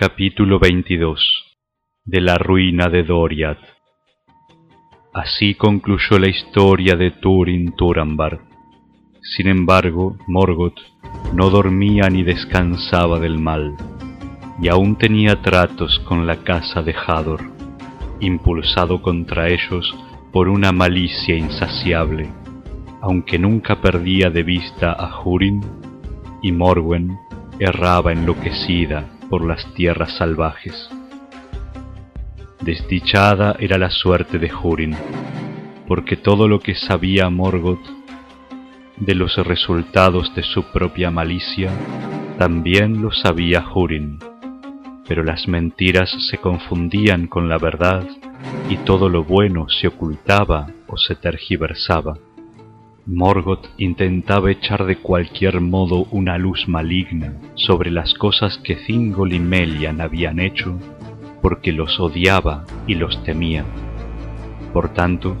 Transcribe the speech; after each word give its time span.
Capítulo 0.00 0.60
22 0.60 1.18
De 2.04 2.20
la 2.20 2.38
ruina 2.38 2.86
de 2.88 3.02
Doriath 3.02 3.58
Así 5.12 5.56
concluyó 5.56 6.20
la 6.20 6.28
historia 6.28 6.94
de 6.94 7.10
Turin 7.10 7.74
Turambar. 7.74 8.38
Sin 9.20 9.48
embargo, 9.48 10.16
Morgoth 10.28 10.78
no 11.34 11.50
dormía 11.50 12.08
ni 12.10 12.22
descansaba 12.22 13.18
del 13.18 13.40
mal, 13.40 13.74
y 14.62 14.68
aún 14.68 14.96
tenía 14.96 15.42
tratos 15.42 15.98
con 16.06 16.28
la 16.28 16.44
casa 16.44 16.80
de 16.80 16.94
Hador, 16.94 17.40
impulsado 18.20 19.02
contra 19.02 19.48
ellos 19.48 19.96
por 20.30 20.48
una 20.48 20.70
malicia 20.70 21.34
insaciable, 21.34 22.30
aunque 23.00 23.36
nunca 23.36 23.80
perdía 23.80 24.30
de 24.30 24.44
vista 24.44 24.92
a 24.92 25.20
Hurin, 25.24 25.60
y 26.40 26.52
Morwen 26.52 27.18
erraba 27.58 28.12
enloquecida 28.12 29.17
por 29.28 29.44
las 29.46 29.72
tierras 29.74 30.16
salvajes. 30.16 30.90
Desdichada 32.60 33.56
era 33.58 33.78
la 33.78 33.90
suerte 33.90 34.38
de 34.38 34.50
Hurin, 34.52 34.96
porque 35.86 36.16
todo 36.16 36.48
lo 36.48 36.60
que 36.60 36.74
sabía 36.74 37.30
Morgoth 37.30 37.98
de 38.96 39.14
los 39.14 39.36
resultados 39.36 40.34
de 40.34 40.42
su 40.42 40.64
propia 40.64 41.10
malicia, 41.10 41.70
también 42.38 43.00
lo 43.00 43.12
sabía 43.12 43.64
Hurin, 43.72 44.18
pero 45.06 45.24
las 45.24 45.48
mentiras 45.48 46.10
se 46.30 46.38
confundían 46.38 47.26
con 47.26 47.48
la 47.48 47.58
verdad 47.58 48.04
y 48.68 48.76
todo 48.78 49.08
lo 49.08 49.24
bueno 49.24 49.68
se 49.68 49.88
ocultaba 49.88 50.68
o 50.86 50.96
se 50.96 51.14
tergiversaba. 51.14 52.18
Morgoth 53.10 53.68
intentaba 53.78 54.50
echar 54.50 54.84
de 54.84 54.96
cualquier 54.96 55.62
modo 55.62 56.06
una 56.10 56.36
luz 56.36 56.68
maligna 56.68 57.32
sobre 57.54 57.90
las 57.90 58.12
cosas 58.12 58.58
que 58.62 58.76
Thingol 58.76 59.32
y 59.32 59.40
Melian 59.40 60.02
habían 60.02 60.38
hecho 60.38 60.78
porque 61.40 61.72
los 61.72 61.98
odiaba 62.00 62.66
y 62.86 62.96
los 62.96 63.24
temía. 63.24 63.64
Por 64.74 64.92
tanto, 64.92 65.38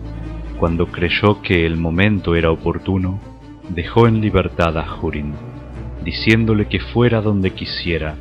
cuando 0.58 0.86
creyó 0.86 1.42
que 1.42 1.66
el 1.66 1.76
momento 1.76 2.36
era 2.36 2.50
oportuno, 2.50 3.20
dejó 3.68 4.08
en 4.08 4.22
libertad 4.22 4.78
a 4.78 4.96
Hurin, 4.96 5.34
diciéndole 6.02 6.68
que 6.68 6.80
fuera 6.80 7.20
donde 7.20 7.50
quisiera, 7.50 8.16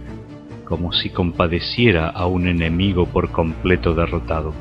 como 0.65 0.91
si 0.91 1.09
compadeciera 1.09 2.09
a 2.09 2.25
un 2.25 2.47
enemigo 2.47 3.05
por 3.05 3.31
completo 3.31 3.95
derrotado. 3.95 4.53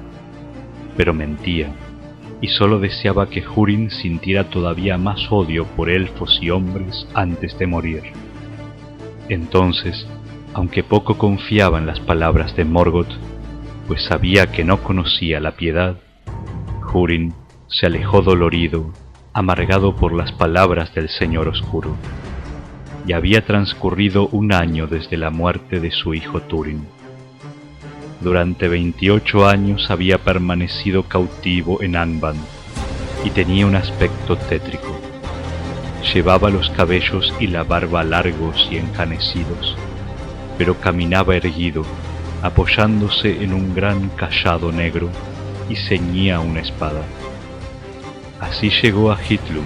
Pero 0.97 1.12
mentía, 1.12 1.75
y 2.40 2.48
sólo 2.48 2.78
deseaba 2.78 3.28
que 3.30 3.44
Hurin 3.46 3.90
sintiera 3.90 4.44
todavía 4.44 4.98
más 4.98 5.30
odio 5.30 5.64
por 5.64 5.90
elfos 5.90 6.38
y 6.42 6.50
hombres 6.50 7.06
antes 7.14 7.58
de 7.58 7.66
morir. 7.66 8.02
Entonces, 9.28 10.06
aunque 10.54 10.82
poco 10.82 11.18
confiaba 11.18 11.78
en 11.78 11.86
las 11.86 12.00
palabras 12.00 12.54
de 12.56 12.64
Morgoth, 12.64 13.12
pues 13.86 14.02
sabía 14.04 14.46
que 14.46 14.64
no 14.64 14.82
conocía 14.82 15.40
la 15.40 15.52
piedad, 15.52 15.96
Hurin 16.92 17.34
se 17.68 17.86
alejó 17.86 18.22
dolorido, 18.22 18.92
amargado 19.32 19.96
por 19.96 20.12
las 20.12 20.32
palabras 20.32 20.94
del 20.94 21.08
Señor 21.08 21.48
Oscuro. 21.48 21.96
Y 23.06 23.12
había 23.12 23.44
transcurrido 23.44 24.28
un 24.28 24.52
año 24.52 24.86
desde 24.86 25.16
la 25.16 25.30
muerte 25.30 25.78
de 25.78 25.90
su 25.90 26.14
hijo 26.14 26.40
Turin. 26.40 26.86
Durante 28.20 28.69
28 28.69 29.47
años 29.47 29.91
había 29.91 30.19
permanecido 30.19 31.03
cautivo 31.03 31.83
en 31.83 31.97
Angband 31.97 32.41
y 33.25 33.31
tenía 33.31 33.67
un 33.67 33.77
aspecto 33.77 34.36
tétrico. 34.36 34.98
Llevaba 36.14 36.50
los 36.50 36.70
cabellos 36.70 37.34
y 37.41 37.48
la 37.48 37.64
barba 37.64 38.05
largos 38.05 38.69
y 38.70 38.77
encanecidos 38.77 39.77
pero 40.59 40.78
caminaba 40.81 41.37
erguido, 41.37 41.84
apoyándose 42.42 43.42
en 43.42 43.53
un 43.53 43.75
gran 43.75 44.09
callado 44.11 44.72
negro 44.72 45.11
y 45.69 45.77
ceñía 45.77 46.41
una 46.41 46.61
espada. 46.61 47.03
Así 48.41 48.70
llegó 48.70 49.12
a 49.12 49.19
Hitlum, 49.22 49.65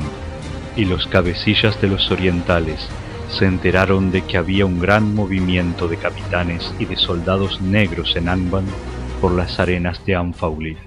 y 0.76 0.84
los 0.84 1.06
cabecillas 1.06 1.80
de 1.80 1.88
los 1.88 2.10
orientales 2.10 2.88
se 3.30 3.46
enteraron 3.46 4.10
de 4.10 4.22
que 4.22 4.36
había 4.36 4.66
un 4.66 4.80
gran 4.80 5.14
movimiento 5.14 5.88
de 5.88 5.96
capitanes 5.96 6.74
y 6.78 6.84
de 6.84 6.96
soldados 6.96 7.60
negros 7.60 8.16
en 8.16 8.28
Angband 8.28 8.68
por 9.20 9.32
las 9.32 9.60
arenas 9.60 10.04
de 10.04 10.16
Anfaulir, 10.16 10.78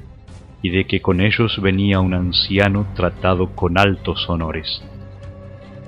y 0.61 0.69
de 0.69 0.85
que 0.85 1.01
con 1.01 1.21
ellos 1.21 1.61
venía 1.61 1.99
un 1.99 2.13
anciano 2.13 2.85
tratado 2.95 3.55
con 3.55 3.77
altos 3.77 4.29
honores. 4.29 4.83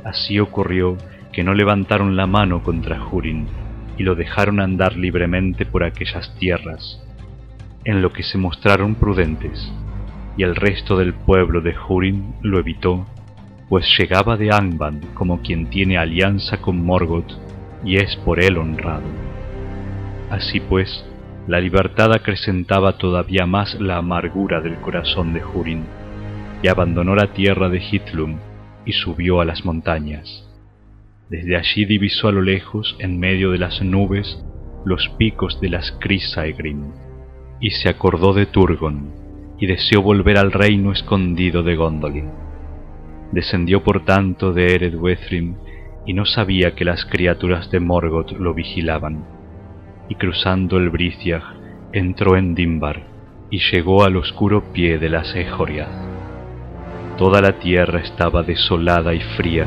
Así 0.04 0.40
ocurrió 0.40 0.98
que 1.34 1.44
no 1.44 1.54
levantaron 1.54 2.16
la 2.16 2.26
mano 2.26 2.64
contra 2.64 3.06
Hurin, 3.06 3.48
y 3.98 4.04
lo 4.04 4.16
dejaron 4.16 4.60
andar 4.60 4.96
libremente 4.96 5.66
por 5.66 5.84
aquellas 5.84 6.34
tierras, 6.38 7.02
en 7.84 8.02
lo 8.02 8.14
que 8.14 8.24
se 8.24 8.38
mostraron 8.38 8.96
prudentes, 8.96 9.72
y 10.38 10.44
el 10.44 10.56
resto 10.56 10.98
del 10.98 11.14
pueblo 11.14 11.62
de 11.62 11.76
Hurin 11.78 12.36
lo 12.42 12.60
evitó, 12.60 13.06
pues 13.70 13.86
llegaba 13.98 14.38
de 14.38 14.54
Angband 14.54 15.14
como 15.14 15.42
quien 15.42 15.70
tiene 15.70 15.98
alianza 15.98 16.62
con 16.62 16.84
Morgoth 16.84 17.32
y 17.84 17.98
es 17.98 18.16
por 18.18 18.44
él 18.44 18.58
honrado. 18.58 19.08
Así 20.30 20.60
pues, 20.60 21.06
la 21.48 21.60
libertad 21.60 22.12
acrecentaba 22.14 22.98
todavía 22.98 23.46
más 23.46 23.80
la 23.80 23.98
amargura 23.98 24.62
del 24.62 24.76
corazón 24.78 25.34
de 25.34 25.44
Hurin, 25.46 25.84
y 26.64 26.68
abandonó 26.68 27.16
la 27.16 27.34
tierra 27.34 27.70
de 27.70 27.80
Hitlum 27.80 28.38
y 28.86 28.94
subió 28.94 29.42
a 29.42 29.46
las 29.46 29.64
montañas. 29.64 30.48
Desde 31.30 31.56
allí 31.56 31.86
divisó 31.86 32.28
a 32.28 32.32
lo 32.32 32.42
lejos, 32.42 32.96
en 33.00 33.20
medio 33.20 33.52
de 33.52 33.60
las 33.60 33.82
nubes, 33.82 34.44
los 34.86 35.10
picos 35.18 35.60
de 35.62 35.70
las 35.70 35.92
Crisaegrim, 36.00 36.92
y 37.60 37.72
se 37.72 37.90
acordó 37.90 38.34
de 38.34 38.48
Turgon, 38.48 39.12
y 39.60 39.68
deseó 39.68 40.02
volver 40.02 40.38
al 40.38 40.52
reino 40.52 40.92
escondido 40.92 41.62
de 41.62 41.76
Gondolin. 41.76 42.30
Descendió 43.32 43.84
por 43.84 44.06
tanto 44.06 44.54
de 44.54 44.76
Eredwethrim, 44.76 45.56
y 46.06 46.14
no 46.14 46.26
sabía 46.26 46.76
que 46.76 46.86
las 46.86 47.06
criaturas 47.06 47.72
de 47.72 47.80
Morgoth 47.80 48.32
lo 48.34 48.54
vigilaban, 48.54 49.26
y 50.08 50.16
cruzando 50.16 50.78
el 50.78 50.90
Briciag, 50.90 51.44
entró 51.92 52.38
en 52.38 52.54
Dimbar, 52.54 53.04
y 53.50 53.60
llegó 53.72 54.04
al 54.04 54.18
oscuro 54.18 54.72
pie 54.72 54.98
de 55.00 55.10
la 55.10 55.24
Sehoriath. 55.24 55.90
Toda 57.18 57.42
la 57.42 57.60
tierra 57.60 58.02
estaba 58.02 58.44
desolada 58.44 59.14
y 59.14 59.22
fría, 59.38 59.66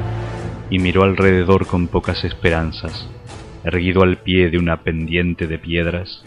y 0.70 0.78
miró 0.78 1.02
alrededor 1.02 1.66
con 1.66 1.88
pocas 1.88 2.24
esperanzas. 2.24 3.08
Erguido 3.64 4.02
al 4.02 4.18
pie 4.18 4.50
de 4.50 4.58
una 4.58 4.82
pendiente 4.82 5.46
de 5.46 5.58
piedras, 5.58 6.24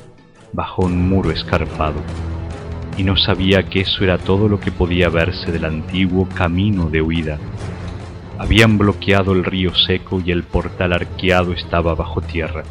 bajo 0.52 0.84
un 0.84 1.08
muro 1.08 1.31
escarpado, 1.31 2.02
y 3.01 3.03
no 3.03 3.17
sabía 3.17 3.63
que 3.63 3.79
eso 3.79 4.03
era 4.03 4.19
todo 4.19 4.47
lo 4.47 4.59
que 4.59 4.72
podía 4.72 5.09
verse 5.09 5.51
del 5.51 5.66
antiguo 5.66 6.29
camino 6.29 6.88
de 6.91 7.01
huida. 7.01 7.39
Habían 8.38 8.78
bloqueado 8.78 9.31
el 9.31 9.44
río 9.44 9.73
seco 9.73 10.22
y 10.23 10.29
el 10.29 10.44
portal 10.44 10.94
arqueado 10.94 11.51
estaba 11.51 11.95
bajo 11.95 12.22
tierra. 12.22 12.61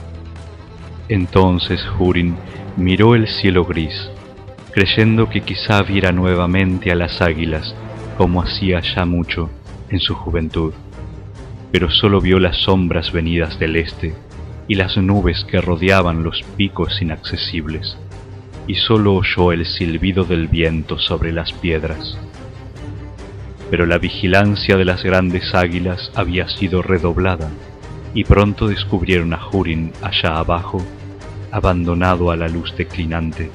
Entonces 1.09 1.85
Hurin 1.99 2.37
miró 2.77 3.17
el 3.17 3.27
cielo 3.27 3.65
gris, 3.65 4.09
creyendo 4.71 5.29
que 5.29 5.41
quizá 5.41 5.83
viera 5.83 6.13
nuevamente 6.13 6.93
a 6.93 6.95
las 6.95 7.21
águilas, 7.21 7.75
como 8.17 8.41
hacía 8.41 8.79
ya 8.79 9.05
mucho 9.05 9.51
en 9.89 9.99
su 9.99 10.15
juventud 10.15 10.73
pero 11.73 11.91
solo 11.91 12.21
vio 12.21 12.39
las 12.39 12.57
sombras 12.57 13.13
venidas 13.13 13.59
del 13.59 13.77
este 13.77 14.15
y 14.67 14.75
las 14.75 14.97
nubes 14.97 15.45
que 15.45 15.61
rodeaban 15.61 16.23
los 16.23 16.43
picos 16.57 17.01
inaccesibles, 17.03 17.97
y 18.71 18.77
solo 18.77 19.17
oyó 19.17 19.51
el 19.51 19.67
silbido 19.67 20.23
del 20.23 20.47
viento 20.47 20.97
sobre 20.97 21.33
las 21.33 21.53
piedras. 21.53 22.17
Pero 23.69 23.85
la 23.85 23.99
vigilancia 23.99 24.77
de 24.77 24.85
las 24.85 25.03
grandes 25.03 25.57
águilas 25.57 26.13
había 26.15 26.49
sido 26.49 26.81
redoblada, 26.81 27.51
y 28.15 28.23
pronto 28.23 28.69
descubrieron 28.69 29.35
a 29.35 29.41
Hurin 29.45 29.91
allá 30.03 30.39
abajo, 30.39 30.81
abandonado 31.51 32.31
a 32.31 32.37
la 32.37 32.47
luz 32.47 32.73
declinante, 32.77 33.51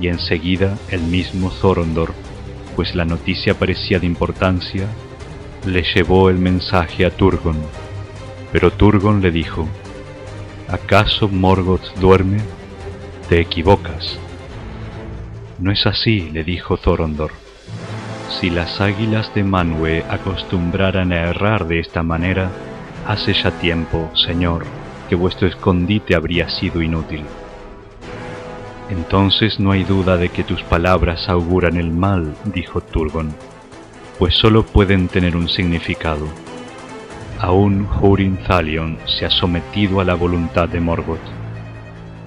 y 0.00 0.08
enseguida 0.08 0.78
el 0.90 1.02
mismo 1.02 1.50
Thorondor, 1.50 2.14
pues 2.76 2.94
la 2.94 3.04
noticia 3.04 3.52
parecía 3.52 3.98
de 3.98 4.06
importancia, 4.06 4.86
le 5.66 5.82
llevó 5.82 6.30
el 6.30 6.38
mensaje 6.38 7.04
a 7.04 7.10
Turgon, 7.10 7.58
pero 8.52 8.70
Turgon 8.70 9.20
le 9.20 9.30
dijo, 9.30 9.68
¿acaso 10.66 11.28
Morgoth 11.28 11.94
duerme? 12.00 12.38
Te 13.34 13.40
equivocas. 13.40 14.16
No 15.58 15.72
es 15.72 15.86
así, 15.86 16.30
le 16.30 16.44
dijo 16.44 16.76
Thorondor. 16.76 17.32
Si 18.28 18.48
las 18.48 18.80
águilas 18.80 19.34
de 19.34 19.42
Manwë 19.42 20.04
acostumbraran 20.08 21.12
a 21.12 21.30
errar 21.30 21.66
de 21.66 21.80
esta 21.80 22.04
manera, 22.04 22.52
hace 23.08 23.32
ya 23.32 23.50
tiempo, 23.50 24.08
Señor, 24.14 24.64
que 25.08 25.16
vuestro 25.16 25.48
escondite 25.48 26.14
habría 26.14 26.48
sido 26.48 26.80
inútil. 26.80 27.24
Entonces 28.88 29.58
no 29.58 29.72
hay 29.72 29.82
duda 29.82 30.16
de 30.16 30.28
que 30.28 30.44
tus 30.44 30.62
palabras 30.62 31.28
auguran 31.28 31.76
el 31.76 31.90
mal, 31.90 32.36
dijo 32.44 32.82
Turgon 32.82 33.34
pues 34.16 34.36
sólo 34.36 34.64
pueden 34.64 35.08
tener 35.08 35.36
un 35.36 35.48
significado. 35.48 36.28
Aún 37.40 37.88
Hurin 38.00 38.36
Thalion 38.46 38.96
se 39.06 39.26
ha 39.26 39.30
sometido 39.30 39.98
a 39.98 40.04
la 40.04 40.14
voluntad 40.14 40.68
de 40.68 40.78
Morgoth. 40.78 41.43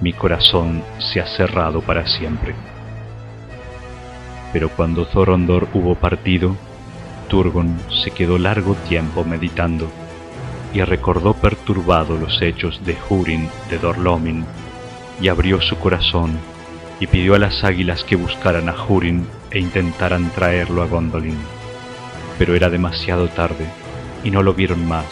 Mi 0.00 0.12
corazón 0.12 0.82
se 0.98 1.20
ha 1.20 1.26
cerrado 1.26 1.80
para 1.80 2.06
siempre. 2.06 2.54
Pero 4.52 4.68
cuando 4.70 5.06
Thorondor 5.06 5.68
hubo 5.74 5.94
partido, 5.94 6.56
Turgon 7.28 7.78
se 8.02 8.10
quedó 8.10 8.38
largo 8.38 8.74
tiempo 8.74 9.24
meditando 9.24 9.90
y 10.72 10.82
recordó 10.82 11.34
perturbado 11.34 12.16
los 12.16 12.40
hechos 12.42 12.84
de 12.84 12.96
Hurin 13.08 13.48
de 13.70 13.78
Dorlomin 13.78 14.44
y 15.20 15.28
abrió 15.28 15.60
su 15.60 15.76
corazón 15.78 16.38
y 17.00 17.06
pidió 17.06 17.34
a 17.34 17.38
las 17.38 17.64
águilas 17.64 18.04
que 18.04 18.16
buscaran 18.16 18.68
a 18.68 18.74
Hurin 18.74 19.26
e 19.50 19.58
intentaran 19.58 20.30
traerlo 20.30 20.82
a 20.82 20.86
Gondolin. 20.86 21.38
Pero 22.38 22.54
era 22.54 22.70
demasiado 22.70 23.28
tarde 23.28 23.66
y 24.24 24.30
no 24.30 24.42
lo 24.42 24.54
vieron 24.54 24.86
más, 24.86 25.06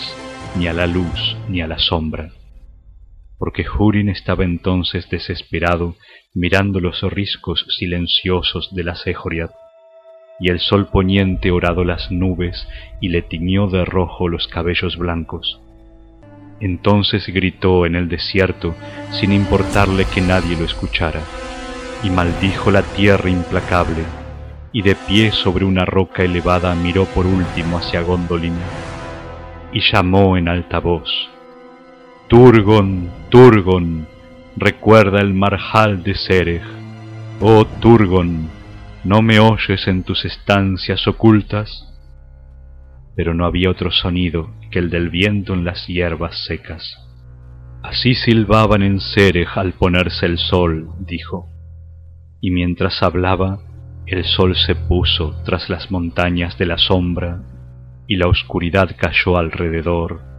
ni 0.56 0.68
a 0.68 0.72
la 0.72 0.86
luz 0.86 1.36
ni 1.48 1.60
a 1.60 1.66
la 1.66 1.78
sombra, 1.78 2.30
porque 3.38 3.64
Hurin 3.68 4.08
estaba 4.08 4.44
entonces 4.44 5.08
desesperado 5.10 5.94
mirando 6.34 6.80
los 6.80 7.02
riscos 7.02 7.66
silenciosos 7.78 8.74
de 8.74 8.84
la 8.84 8.94
Sejoriat, 8.94 9.50
y 10.38 10.50
el 10.50 10.60
sol 10.60 10.88
poniente 10.88 11.50
orado 11.50 11.84
las 11.84 12.10
nubes 12.10 12.68
y 13.00 13.08
le 13.08 13.22
tiñó 13.22 13.68
de 13.68 13.84
rojo 13.84 14.28
los 14.28 14.46
cabellos 14.48 14.96
blancos. 14.96 15.60
Entonces 16.60 17.26
gritó 17.26 17.86
en 17.86 17.96
el 17.96 18.08
desierto 18.08 18.74
sin 19.12 19.32
importarle 19.32 20.06
que 20.14 20.20
nadie 20.20 20.56
lo 20.56 20.64
escuchara, 20.64 21.22
y 22.02 22.10
maldijo 22.10 22.70
la 22.70 22.82
tierra 22.82 23.30
implacable, 23.30 24.04
y 24.72 24.82
de 24.82 24.94
pie 24.94 25.32
sobre 25.32 25.64
una 25.64 25.84
roca 25.84 26.22
elevada 26.22 26.74
miró 26.74 27.04
por 27.06 27.26
último 27.26 27.78
hacia 27.78 28.02
Gondolin, 28.02 28.56
y 29.72 29.80
llamó 29.80 30.36
en 30.36 30.48
alta 30.48 30.80
voz, 30.80 31.30
Turgon, 32.28 33.08
Turgon, 33.28 34.08
recuerda 34.56 35.20
el 35.20 35.32
marjal 35.32 36.02
de 36.02 36.16
Sereg. 36.16 36.62
Oh 37.40 37.64
Turgon, 37.64 38.48
¿no 39.04 39.22
me 39.22 39.38
oyes 39.38 39.86
en 39.86 40.02
tus 40.02 40.24
estancias 40.24 41.06
ocultas? 41.06 41.86
Pero 43.14 43.32
no 43.32 43.46
había 43.46 43.70
otro 43.70 43.92
sonido 43.92 44.50
que 44.72 44.80
el 44.80 44.90
del 44.90 45.08
viento 45.08 45.54
en 45.54 45.64
las 45.64 45.86
hierbas 45.86 46.44
secas. 46.46 46.98
Así 47.84 48.16
silbaban 48.16 48.82
en 48.82 48.98
Sereg 48.98 49.48
al 49.54 49.74
ponerse 49.74 50.26
el 50.26 50.38
sol, 50.38 50.88
dijo. 50.98 51.48
Y 52.40 52.50
mientras 52.50 53.04
hablaba, 53.04 53.60
el 54.04 54.24
sol 54.24 54.56
se 54.56 54.74
puso 54.74 55.40
tras 55.44 55.70
las 55.70 55.92
montañas 55.92 56.58
de 56.58 56.66
la 56.66 56.78
sombra, 56.78 57.40
y 58.08 58.16
la 58.16 58.26
oscuridad 58.26 58.96
cayó 58.98 59.36
alrededor, 59.36 60.35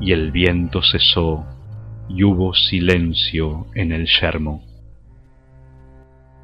y 0.00 0.12
el 0.12 0.30
viento 0.30 0.82
cesó 0.82 1.44
y 2.08 2.24
hubo 2.24 2.54
silencio 2.54 3.66
en 3.74 3.92
el 3.92 4.06
yermo. 4.20 4.62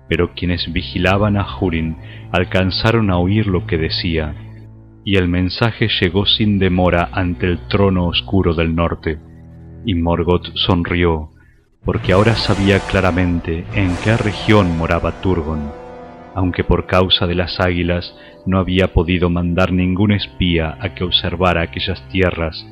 Pero 0.09 0.33
quienes 0.35 0.73
vigilaban 0.73 1.37
a 1.37 1.47
Hurin 1.59 1.97
alcanzaron 2.33 3.11
a 3.11 3.19
oír 3.19 3.47
lo 3.47 3.67
que 3.67 3.79
decía, 3.79 4.35
y 5.05 5.17
el 5.17 5.29
mensaje 5.29 5.89
llegó 6.01 6.27
sin 6.27 6.59
demora 6.59 7.09
ante 7.13 7.47
el 7.47 7.59
trono 7.69 8.07
oscuro 8.07 8.55
del 8.55 8.75
norte, 8.75 9.19
y 9.85 9.95
Morgoth 9.95 10.55
sonrió, 10.55 11.31
porque 11.85 12.13
ahora 12.13 12.35
sabía 12.35 12.79
claramente 12.79 13.65
en 13.75 13.91
qué 14.05 14.17
región 14.17 14.77
moraba 14.77 15.21
Turgon, 15.21 15.73
aunque 16.35 16.63
por 16.65 16.87
causa 16.87 17.27
de 17.27 17.35
las 17.35 17.59
águilas 17.61 18.15
no 18.47 18.59
había 18.59 18.89
podido 18.93 19.29
mandar 19.31 19.73
ningún 19.73 20.13
espía 20.13 20.77
a 20.81 20.95
que 20.95 21.05
observara 21.05 21.63
aquellas 21.63 22.07
tierras 22.09 22.65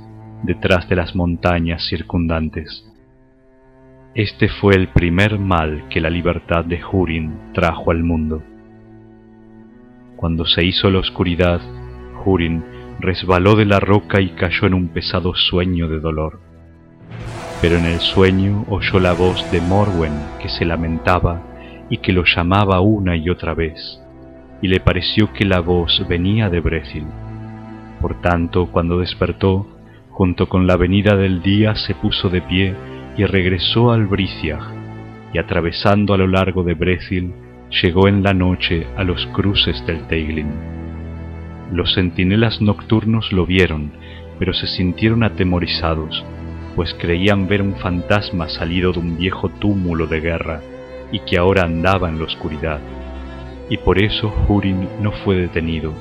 detrás 0.43 0.89
de 0.89 0.97
las 0.97 1.15
montañas 1.15 1.87
circundantes. 1.89 2.85
Este 4.15 4.49
fue 4.49 4.75
el 4.75 4.89
primer 4.89 5.39
mal 5.39 5.85
que 5.89 6.01
la 6.01 6.11
libertad 6.11 6.65
de 6.65 6.81
Hurin 6.85 7.53
trajo 7.53 7.91
al 7.91 8.03
mundo. 8.03 8.43
Cuando 10.17 10.45
se 10.45 10.65
hizo 10.65 10.91
la 10.91 10.99
oscuridad, 10.99 11.61
Hurin 12.25 12.63
resbaló 12.99 13.55
de 13.55 13.67
la 13.67 13.81
roca 13.81 14.21
y 14.21 14.31
cayó 14.31 14.67
en 14.67 14.75
un 14.75 14.89
pesado 14.89 15.35
sueño 15.35 15.89
de 15.89 16.01
dolor. 16.01 16.41
Pero 17.63 17.77
en 17.77 17.87
el 17.87 18.01
sueño 18.01 18.65
oyó 18.69 18.99
la 19.01 19.13
voz 19.13 19.51
de 19.53 19.61
Morwen 19.61 20.13
que 20.43 20.49
se 20.49 20.65
lamentaba 20.65 21.43
y 21.89 21.99
que 21.99 22.13
lo 22.13 22.25
llamaba 22.25 22.81
una 22.81 23.17
y 23.17 23.31
otra 23.31 23.55
vez, 23.55 24.01
y 24.63 24.69
le 24.69 24.81
pareció 24.81 25.33
que 25.33 25.45
la 25.45 25.61
voz 25.61 26.05
venía 26.09 26.49
de 26.49 26.61
Brethil. 26.61 27.07
Por 28.01 28.21
tanto, 28.21 28.67
cuando 28.71 28.99
despertó, 28.99 29.67
Junto 30.21 30.51
con 30.51 30.67
la 30.67 30.77
venida 30.77 31.17
del 31.17 31.41
día 31.41 31.75
se 31.75 31.95
puso 31.95 32.29
de 32.29 32.43
pie 32.43 32.75
y 33.17 33.25
regresó 33.25 33.91
al 33.91 34.07
Briciag, 34.07 34.61
y 35.33 35.39
atravesando 35.39 36.13
a 36.13 36.19
lo 36.19 36.27
largo 36.27 36.63
de 36.63 36.75
Brethil, 36.75 37.33
llegó 37.83 38.07
en 38.07 38.23
la 38.23 38.35
noche 38.35 38.87
a 38.99 39.03
los 39.03 39.25
cruces 39.29 39.83
del 39.87 40.07
Teiglin. 40.09 40.53
Los 41.73 41.95
centinelas 41.95 42.61
nocturnos 42.61 43.33
lo 43.33 43.47
vieron, 43.47 43.93
pero 44.39 44.53
se 44.53 44.67
sintieron 44.67 45.23
atemorizados, 45.23 46.23
pues 46.77 46.95
creían 47.01 47.49
ver 47.49 47.63
un 47.63 47.77
fantasma 47.77 48.51
salido 48.51 48.93
de 48.93 48.99
un 48.99 49.17
viejo 49.17 49.49
túmulo 49.49 50.07
de 50.07 50.21
guerra 50.21 50.61
y 51.11 51.21
que 51.21 51.39
ahora 51.39 51.63
andaba 51.63 52.11
en 52.11 52.19
la 52.19 52.27
oscuridad. 52.27 52.81
Y 53.71 53.79
por 53.79 53.99
eso 53.99 54.31
Hurin 54.51 54.87
no 55.01 55.13
fue 55.13 55.37
detenido, 55.37 55.95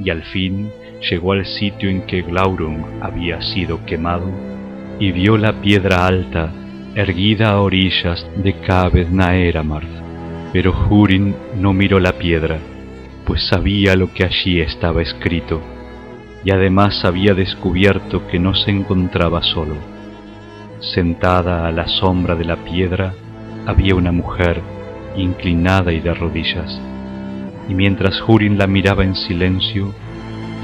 y 0.00 0.10
al 0.10 0.22
fin 0.22 0.70
llegó 1.00 1.32
al 1.32 1.46
sitio 1.46 1.90
en 1.90 2.02
que 2.02 2.22
Glaurung 2.22 3.02
había 3.02 3.40
sido 3.42 3.84
quemado 3.84 4.30
y 4.98 5.12
vio 5.12 5.36
la 5.36 5.60
piedra 5.60 6.06
alta 6.06 6.52
erguida 6.94 7.50
a 7.50 7.60
orillas 7.60 8.26
de 8.36 8.54
Kabed 8.54 9.08
Naeramarth. 9.08 10.06
Pero 10.52 10.72
Hurin 10.88 11.34
no 11.60 11.74
miró 11.74 12.00
la 12.00 12.12
piedra, 12.12 12.58
pues 13.26 13.46
sabía 13.46 13.94
lo 13.96 14.12
que 14.14 14.24
allí 14.24 14.60
estaba 14.60 15.02
escrito, 15.02 15.60
y 16.44 16.50
además 16.50 17.04
había 17.04 17.34
descubierto 17.34 18.26
que 18.28 18.38
no 18.38 18.54
se 18.54 18.70
encontraba 18.70 19.42
solo. 19.42 19.76
Sentada 20.80 21.66
a 21.66 21.72
la 21.72 21.86
sombra 21.88 22.34
de 22.34 22.44
la 22.44 22.56
piedra 22.56 23.12
había 23.66 23.94
una 23.94 24.12
mujer 24.12 24.62
inclinada 25.16 25.92
y 25.92 26.00
de 26.00 26.14
rodillas, 26.14 26.80
y 27.68 27.74
mientras 27.74 28.22
Hurin 28.26 28.56
la 28.56 28.66
miraba 28.66 29.04
en 29.04 29.14
silencio, 29.14 29.92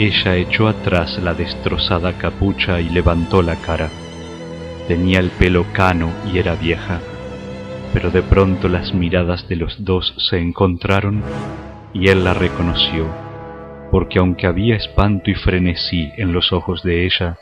ella 0.06 0.36
echó 0.36 0.68
atrás 0.68 1.18
la 1.22 1.34
destrozada 1.34 2.14
capucha 2.14 2.80
y 2.80 2.88
levantó 2.88 3.42
la 3.42 3.56
cara. 3.56 3.88
Tenía 4.88 5.20
el 5.20 5.30
pelo 5.30 5.64
cano 5.72 6.10
y 6.32 6.38
era 6.38 6.54
vieja, 6.54 7.00
pero 7.92 8.10
de 8.10 8.22
pronto 8.22 8.68
las 8.68 8.94
miradas 8.94 9.48
de 9.48 9.56
los 9.56 9.84
dos 9.84 10.14
se 10.16 10.38
encontraron 10.38 11.22
y 11.92 12.08
él 12.08 12.24
la 12.24 12.34
reconoció, 12.34 13.06
porque 13.90 14.18
aunque 14.18 14.46
había 14.46 14.76
espanto 14.76 15.30
y 15.30 15.34
frenesí 15.34 16.10
en 16.16 16.32
los 16.32 16.52
ojos 16.52 16.82
de 16.82 17.04
ella, 17.04 17.36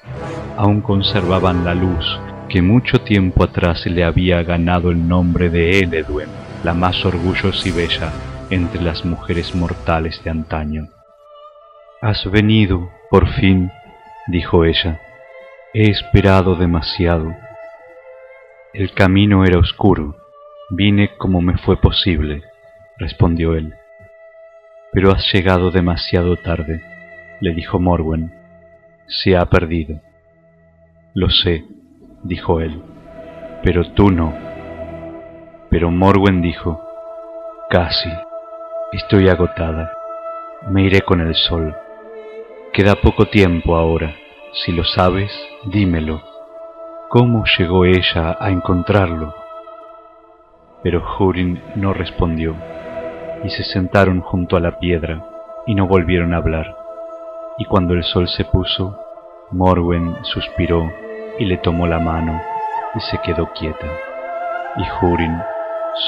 aún 0.56 0.80
conservaban 0.80 1.64
la 1.64 1.74
luz 1.74 2.04
que 2.48 2.62
mucho 2.62 2.98
tiempo 2.98 3.44
atrás 3.44 3.86
le 3.86 4.02
había 4.02 4.42
ganado 4.42 4.90
el 4.90 5.06
nombre 5.06 5.50
de 5.50 5.78
Eleduen, 5.78 6.28
la 6.64 6.74
más 6.74 7.04
orgullosa 7.04 7.68
y 7.68 7.70
bella 7.70 8.12
entre 8.50 8.82
las 8.82 9.04
mujeres 9.04 9.54
mortales 9.54 10.20
de 10.24 10.30
antaño. 10.30 10.88
Has 12.02 12.24
venido, 12.30 12.90
por 13.10 13.28
fin, 13.28 13.70
dijo 14.28 14.64
ella. 14.64 15.02
He 15.74 15.90
esperado 15.90 16.54
demasiado. 16.54 17.36
El 18.72 18.94
camino 18.94 19.44
era 19.44 19.58
oscuro. 19.58 20.16
Vine 20.70 21.10
como 21.18 21.42
me 21.42 21.58
fue 21.58 21.78
posible, 21.78 22.42
respondió 22.96 23.54
él. 23.54 23.74
Pero 24.92 25.10
has 25.12 25.30
llegado 25.30 25.70
demasiado 25.70 26.36
tarde, 26.36 26.82
le 27.40 27.52
dijo 27.52 27.78
Morwen. 27.78 28.32
Se 29.06 29.36
ha 29.36 29.44
perdido. 29.44 30.00
Lo 31.12 31.28
sé, 31.28 31.66
dijo 32.22 32.62
él, 32.62 32.82
pero 33.62 33.92
tú 33.92 34.10
no. 34.10 34.32
Pero 35.68 35.90
Morwen 35.90 36.40
dijo, 36.40 36.80
casi, 37.68 38.08
estoy 38.92 39.28
agotada. 39.28 39.92
Me 40.70 40.84
iré 40.84 41.02
con 41.02 41.20
el 41.20 41.34
sol. 41.34 41.76
Queda 42.72 42.94
poco 42.94 43.26
tiempo 43.26 43.74
ahora. 43.74 44.14
Si 44.52 44.70
lo 44.70 44.84
sabes, 44.84 45.32
dímelo. 45.64 46.22
¿Cómo 47.08 47.42
llegó 47.58 47.84
ella 47.84 48.36
a 48.38 48.50
encontrarlo? 48.50 49.34
Pero 50.80 51.04
Hurin 51.18 51.60
no 51.74 51.92
respondió, 51.92 52.54
y 53.42 53.50
se 53.50 53.64
sentaron 53.64 54.20
junto 54.20 54.56
a 54.56 54.60
la 54.60 54.78
piedra, 54.78 55.20
y 55.66 55.74
no 55.74 55.88
volvieron 55.88 56.32
a 56.32 56.36
hablar. 56.36 56.76
Y 57.58 57.64
cuando 57.64 57.94
el 57.94 58.04
sol 58.04 58.28
se 58.28 58.44
puso, 58.44 58.96
Morwen 59.50 60.18
suspiró 60.22 60.92
y 61.40 61.46
le 61.46 61.56
tomó 61.56 61.88
la 61.88 61.98
mano, 61.98 62.40
y 62.94 63.00
se 63.00 63.18
quedó 63.18 63.50
quieta. 63.52 63.88
Y 64.76 64.84
Hurin 65.04 65.36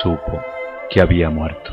supo 0.01 0.41
que 0.89 1.01
había 1.01 1.29
muerto. 1.29 1.73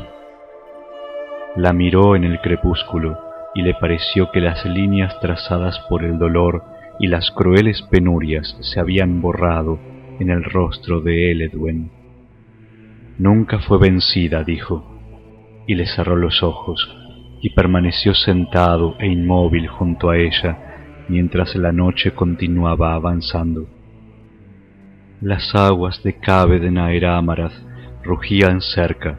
La 1.54 1.72
miró 1.72 2.16
en 2.16 2.24
el 2.24 2.40
crepúsculo, 2.40 3.29
y 3.54 3.62
le 3.62 3.74
pareció 3.74 4.30
que 4.30 4.40
las 4.40 4.64
líneas 4.64 5.18
trazadas 5.20 5.78
por 5.88 6.04
el 6.04 6.18
dolor 6.18 6.64
y 6.98 7.08
las 7.08 7.30
crueles 7.30 7.82
penurias 7.82 8.56
se 8.60 8.78
habían 8.80 9.20
borrado 9.20 9.78
en 10.18 10.30
el 10.30 10.44
rostro 10.44 11.00
de 11.00 11.32
Eledwen, 11.32 11.90
Nunca 13.18 13.58
fue 13.58 13.78
vencida, 13.78 14.44
dijo, 14.44 14.82
y 15.66 15.74
le 15.74 15.86
cerró 15.86 16.16
los 16.16 16.42
ojos 16.42 16.96
y 17.42 17.50
permaneció 17.50 18.14
sentado 18.14 18.96
e 18.98 19.08
inmóvil 19.08 19.68
junto 19.68 20.08
a 20.08 20.16
ella 20.16 21.04
mientras 21.06 21.54
la 21.54 21.70
noche 21.70 22.12
continuaba 22.12 22.94
avanzando. 22.94 23.66
Las 25.20 25.54
aguas 25.54 26.02
de 26.02 26.18
Cabe 26.18 26.60
de 26.60 26.70
Naeramaraz 26.70 27.52
rugían 28.02 28.62
cerca, 28.62 29.18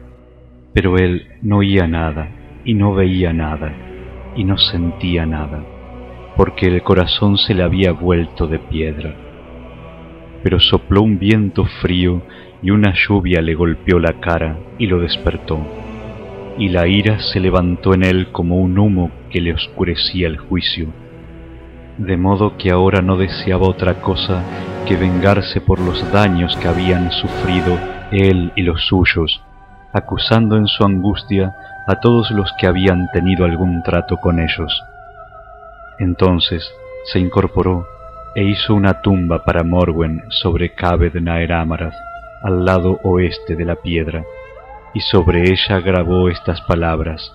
pero 0.74 0.96
él 0.96 1.28
no 1.40 1.58
oía 1.58 1.86
nada 1.86 2.28
y 2.64 2.74
no 2.74 2.94
veía 2.94 3.32
nada 3.32 3.91
y 4.36 4.44
no 4.44 4.58
sentía 4.58 5.26
nada, 5.26 5.62
porque 6.36 6.66
el 6.66 6.82
corazón 6.82 7.36
se 7.36 7.54
le 7.54 7.62
había 7.62 7.92
vuelto 7.92 8.46
de 8.46 8.58
piedra. 8.58 9.14
Pero 10.42 10.58
sopló 10.60 11.02
un 11.02 11.18
viento 11.18 11.64
frío 11.80 12.22
y 12.62 12.70
una 12.70 12.94
lluvia 12.94 13.40
le 13.42 13.54
golpeó 13.54 13.98
la 13.98 14.14
cara 14.20 14.56
y 14.78 14.86
lo 14.86 15.00
despertó, 15.00 15.58
y 16.58 16.68
la 16.68 16.86
ira 16.86 17.20
se 17.20 17.40
levantó 17.40 17.94
en 17.94 18.04
él 18.04 18.28
como 18.32 18.56
un 18.56 18.78
humo 18.78 19.10
que 19.30 19.40
le 19.40 19.52
oscurecía 19.52 20.26
el 20.28 20.38
juicio, 20.38 20.88
de 21.98 22.16
modo 22.16 22.56
que 22.56 22.70
ahora 22.70 23.02
no 23.02 23.16
deseaba 23.16 23.68
otra 23.68 24.00
cosa 24.00 24.42
que 24.86 24.96
vengarse 24.96 25.60
por 25.60 25.78
los 25.78 26.10
daños 26.12 26.56
que 26.56 26.68
habían 26.68 27.12
sufrido 27.12 27.78
él 28.10 28.52
y 28.56 28.62
los 28.62 28.86
suyos, 28.86 29.42
acusando 29.92 30.56
en 30.56 30.66
su 30.66 30.84
angustia 30.84 31.54
a 31.86 31.96
todos 31.96 32.30
los 32.30 32.52
que 32.58 32.66
habían 32.66 33.08
tenido 33.12 33.44
algún 33.44 33.82
trato 33.82 34.16
con 34.16 34.38
ellos. 34.38 34.84
Entonces 35.98 36.70
se 37.04 37.18
incorporó 37.18 37.86
e 38.34 38.44
hizo 38.44 38.74
una 38.74 39.02
tumba 39.02 39.44
para 39.44 39.62
Morwen 39.62 40.24
sobre 40.28 40.74
Cabe 40.74 41.10
de 41.10 41.20
al 42.42 42.64
lado 42.64 42.98
oeste 43.02 43.56
de 43.56 43.64
la 43.64 43.76
piedra, 43.76 44.24
y 44.94 45.00
sobre 45.00 45.42
ella 45.50 45.80
grabó 45.80 46.28
estas 46.28 46.60
palabras, 46.62 47.32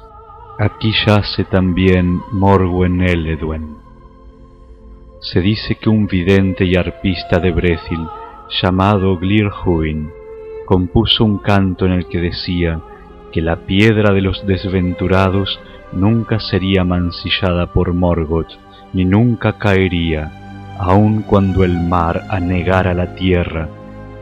Aquí 0.60 0.92
yace 1.06 1.44
también 1.44 2.20
Morwen 2.32 3.02
Eledwen. 3.02 3.78
Se 5.22 5.40
dice 5.40 5.76
que 5.76 5.90
un 5.90 6.08
vidente 6.08 6.66
y 6.66 6.76
arpista 6.76 7.40
de 7.40 7.52
Brethil, 7.52 8.08
llamado 8.62 9.18
Glirhuin, 9.18 10.10
compuso 10.66 11.26
un 11.26 11.38
canto 11.38 11.86
en 11.86 11.94
el 11.94 12.08
que 12.08 12.20
decía 12.20 12.80
que 13.38 13.44
la 13.44 13.68
piedra 13.68 14.16
de 14.16 14.22
los 14.22 14.48
desventurados 14.48 15.60
nunca 15.92 16.40
sería 16.40 16.84
mancillada 16.84 17.68
por 17.68 17.94
Morgoth, 17.94 18.50
ni 18.94 19.06
nunca 19.06 19.60
caería, 19.60 20.32
aun 20.80 21.22
cuando 21.22 21.64
el 21.64 21.80
mar 21.80 22.24
anegara 22.32 22.96
la 22.96 23.14
tierra, 23.14 23.70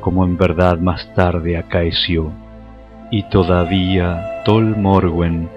como 0.01 0.25
en 0.25 0.35
verdad 0.35 0.79
más 0.79 1.13
tarde 1.13 1.55
acaeció. 1.55 2.33
Y 3.09 3.23
todavía 3.29 4.43
Tol 4.43 4.75
Morwen 4.75 5.49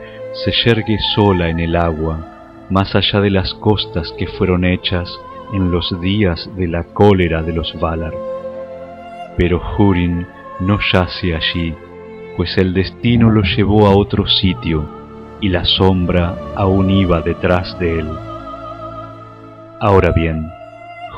se 0.45 0.53
yergue 0.65 1.01
sola 1.17 1.49
en 1.49 1.59
el 1.59 1.75
agua, 1.75 2.65
más 2.71 2.95
allá 2.95 3.21
de 3.21 3.31
las 3.31 3.55
costas 3.55 4.15
que 4.17 4.29
fueron 4.29 4.65
hechas 4.65 5.11
en 5.53 5.73
los 5.73 6.01
días 6.01 6.49
de 6.55 6.69
la 6.69 6.85
cólera 6.85 7.43
de 7.43 7.55
los 7.55 7.75
Valar. 7.81 8.15
Pero 9.37 9.61
Hurin 9.77 10.29
no 10.61 10.79
yace 10.93 11.35
allí, 11.35 11.75
pues 12.39 12.57
el 12.57 12.73
destino 12.73 13.31
lo 13.31 13.43
llevó 13.43 13.89
a 13.89 13.97
otro 13.97 14.29
sitio 14.29 14.89
y 15.41 15.49
la 15.49 15.65
sombra 15.65 16.37
aún 16.55 16.89
iba 16.89 17.21
detrás 17.21 17.77
de 17.81 17.99
él. 17.99 18.09
Ahora 19.81 20.13
bien, 20.13 20.49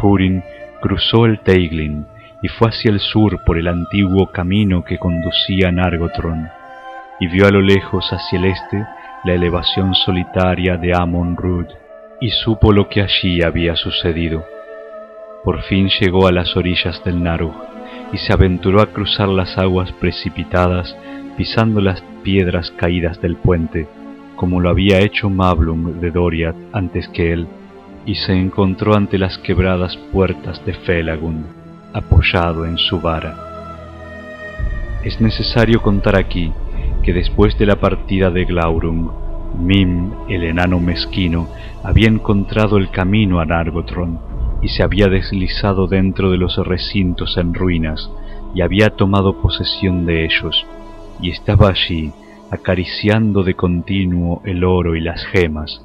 Hurin 0.00 0.42
cruzó 0.80 1.26
el 1.26 1.40
Teiglin 1.40 2.06
y 2.40 2.48
fue 2.48 2.70
hacia 2.70 2.90
el 2.90 3.00
sur 3.00 3.44
por 3.44 3.58
el 3.58 3.68
antiguo 3.68 4.32
camino 4.32 4.82
que 4.82 4.96
conducía 4.96 5.68
a 5.68 5.72
Nargothrond, 5.72 6.48
y 7.20 7.26
vio 7.26 7.46
a 7.46 7.50
lo 7.50 7.60
lejos 7.60 8.08
hacia 8.10 8.38
el 8.38 8.46
este 8.46 8.86
la 9.24 9.34
elevación 9.34 9.94
solitaria 9.94 10.78
de 10.78 10.96
Amon 10.96 11.36
Rud, 11.36 11.66
y 12.22 12.30
supo 12.30 12.72
lo 12.72 12.88
que 12.88 13.02
allí 13.02 13.42
había 13.42 13.76
sucedido. 13.76 14.42
Por 15.44 15.60
fin 15.64 15.90
llegó 16.00 16.26
a 16.26 16.32
las 16.32 16.56
orillas 16.56 17.04
del 17.04 17.22
Narug, 17.22 17.69
y 18.12 18.18
se 18.18 18.32
aventuró 18.32 18.80
a 18.80 18.86
cruzar 18.86 19.28
las 19.28 19.56
aguas 19.58 19.92
precipitadas 19.92 20.96
pisando 21.36 21.80
las 21.80 22.02
piedras 22.22 22.70
caídas 22.72 23.20
del 23.20 23.36
puente, 23.36 23.86
como 24.36 24.60
lo 24.60 24.68
había 24.68 25.00
hecho 25.00 25.30
Mablung 25.30 26.00
de 26.00 26.10
Doriath 26.10 26.56
antes 26.72 27.08
que 27.08 27.32
él, 27.32 27.46
y 28.04 28.14
se 28.14 28.32
encontró 28.32 28.94
ante 28.94 29.18
las 29.18 29.38
quebradas 29.38 29.96
puertas 30.12 30.64
de 30.64 30.74
Felagund, 30.74 31.44
apoyado 31.92 32.66
en 32.66 32.78
su 32.78 33.00
vara. 33.00 33.36
Es 35.04 35.20
necesario 35.20 35.80
contar 35.80 36.16
aquí 36.16 36.52
que 37.02 37.12
después 37.12 37.56
de 37.58 37.66
la 37.66 37.76
partida 37.76 38.30
de 38.30 38.44
Glaurung, 38.44 39.10
Mim, 39.58 40.12
el 40.28 40.44
enano 40.44 40.78
mezquino, 40.78 41.48
había 41.82 42.08
encontrado 42.08 42.76
el 42.76 42.90
camino 42.90 43.40
a 43.40 43.46
Nargothrond 43.46 44.29
y 44.62 44.68
se 44.68 44.82
había 44.82 45.08
deslizado 45.08 45.86
dentro 45.86 46.30
de 46.30 46.38
los 46.38 46.56
recintos 46.56 47.36
en 47.36 47.54
ruinas 47.54 48.10
y 48.54 48.62
había 48.62 48.90
tomado 48.90 49.40
posesión 49.40 50.06
de 50.06 50.24
ellos, 50.24 50.66
y 51.20 51.30
estaba 51.30 51.68
allí 51.68 52.12
acariciando 52.50 53.44
de 53.44 53.54
continuo 53.54 54.42
el 54.44 54.64
oro 54.64 54.96
y 54.96 55.00
las 55.00 55.24
gemas, 55.26 55.84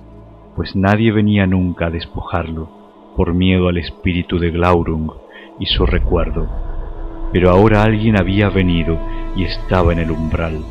pues 0.55 0.75
nadie 0.75 1.12
venía 1.12 1.46
nunca 1.46 1.88
a 1.88 1.91
despojarlo, 1.91 2.70
por 3.15 3.34
miedo 3.34 3.67
al 3.67 3.77
espíritu 3.77 4.39
de 4.39 4.51
Glaurung 4.51 5.12
y 5.60 5.67
su 5.67 5.86
recuerdo. 5.86 6.50
Pero 7.32 7.51
ahora 7.51 7.84
alguien 7.84 8.20
había 8.20 8.50
venido 8.50 8.98
y 9.36 9.44
estaba 9.44 9.94
en 9.94 10.00
el 10.00 10.12
umbral, 10.12 10.63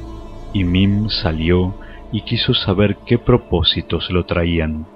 y 0.53 0.65
Mim 0.65 1.09
salió 1.09 1.75
y 2.11 2.23
quiso 2.23 2.55
saber 2.55 2.97
qué 3.07 3.19
propósitos 3.19 4.11
lo 4.11 4.25
traían. 4.25 4.87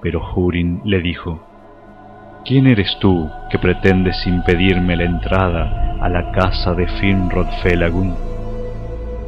Pero 0.00 0.22
Hurin 0.34 0.80
le 0.84 1.00
dijo, 1.00 1.40
¿Quién 2.44 2.66
eres 2.66 2.96
tú 3.00 3.30
que 3.50 3.58
pretendes 3.58 4.26
impedirme 4.26 4.96
la 4.96 5.04
entrada 5.04 5.96
a 6.00 6.08
la 6.08 6.32
casa 6.32 6.72
de 6.72 6.86
Finrod 6.86 7.48
Felagund? 7.62 8.14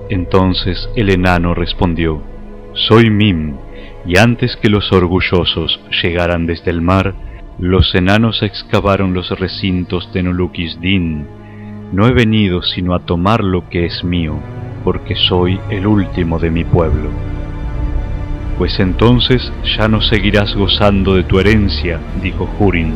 Entonces 0.08 0.88
el 0.96 1.10
enano 1.10 1.54
respondió, 1.54 2.22
Soy 2.72 3.10
Mim, 3.10 3.56
y 4.06 4.16
antes 4.16 4.56
que 4.56 4.70
los 4.70 4.90
orgullosos 4.92 5.80
llegaran 6.02 6.46
desde 6.46 6.70
el 6.70 6.80
mar, 6.80 7.14
los 7.58 7.94
enanos 7.94 8.42
excavaron 8.42 9.12
los 9.12 9.38
recintos 9.38 10.10
de 10.14 10.22
Nulukis-Din. 10.22 11.26
No 11.92 12.06
he 12.06 12.12
venido 12.12 12.62
sino 12.62 12.94
a 12.94 13.00
tomar 13.00 13.44
lo 13.44 13.68
que 13.68 13.84
es 13.84 14.02
mío, 14.02 14.38
porque 14.82 15.14
soy 15.14 15.60
el 15.68 15.86
último 15.86 16.38
de 16.38 16.50
mi 16.50 16.64
pueblo. 16.64 17.10
Pues 18.60 18.78
entonces 18.78 19.50
ya 19.64 19.88
no 19.88 20.02
seguirás 20.02 20.54
gozando 20.54 21.14
de 21.14 21.22
tu 21.22 21.40
herencia, 21.40 21.98
dijo 22.22 22.46
Hurin, 22.58 22.92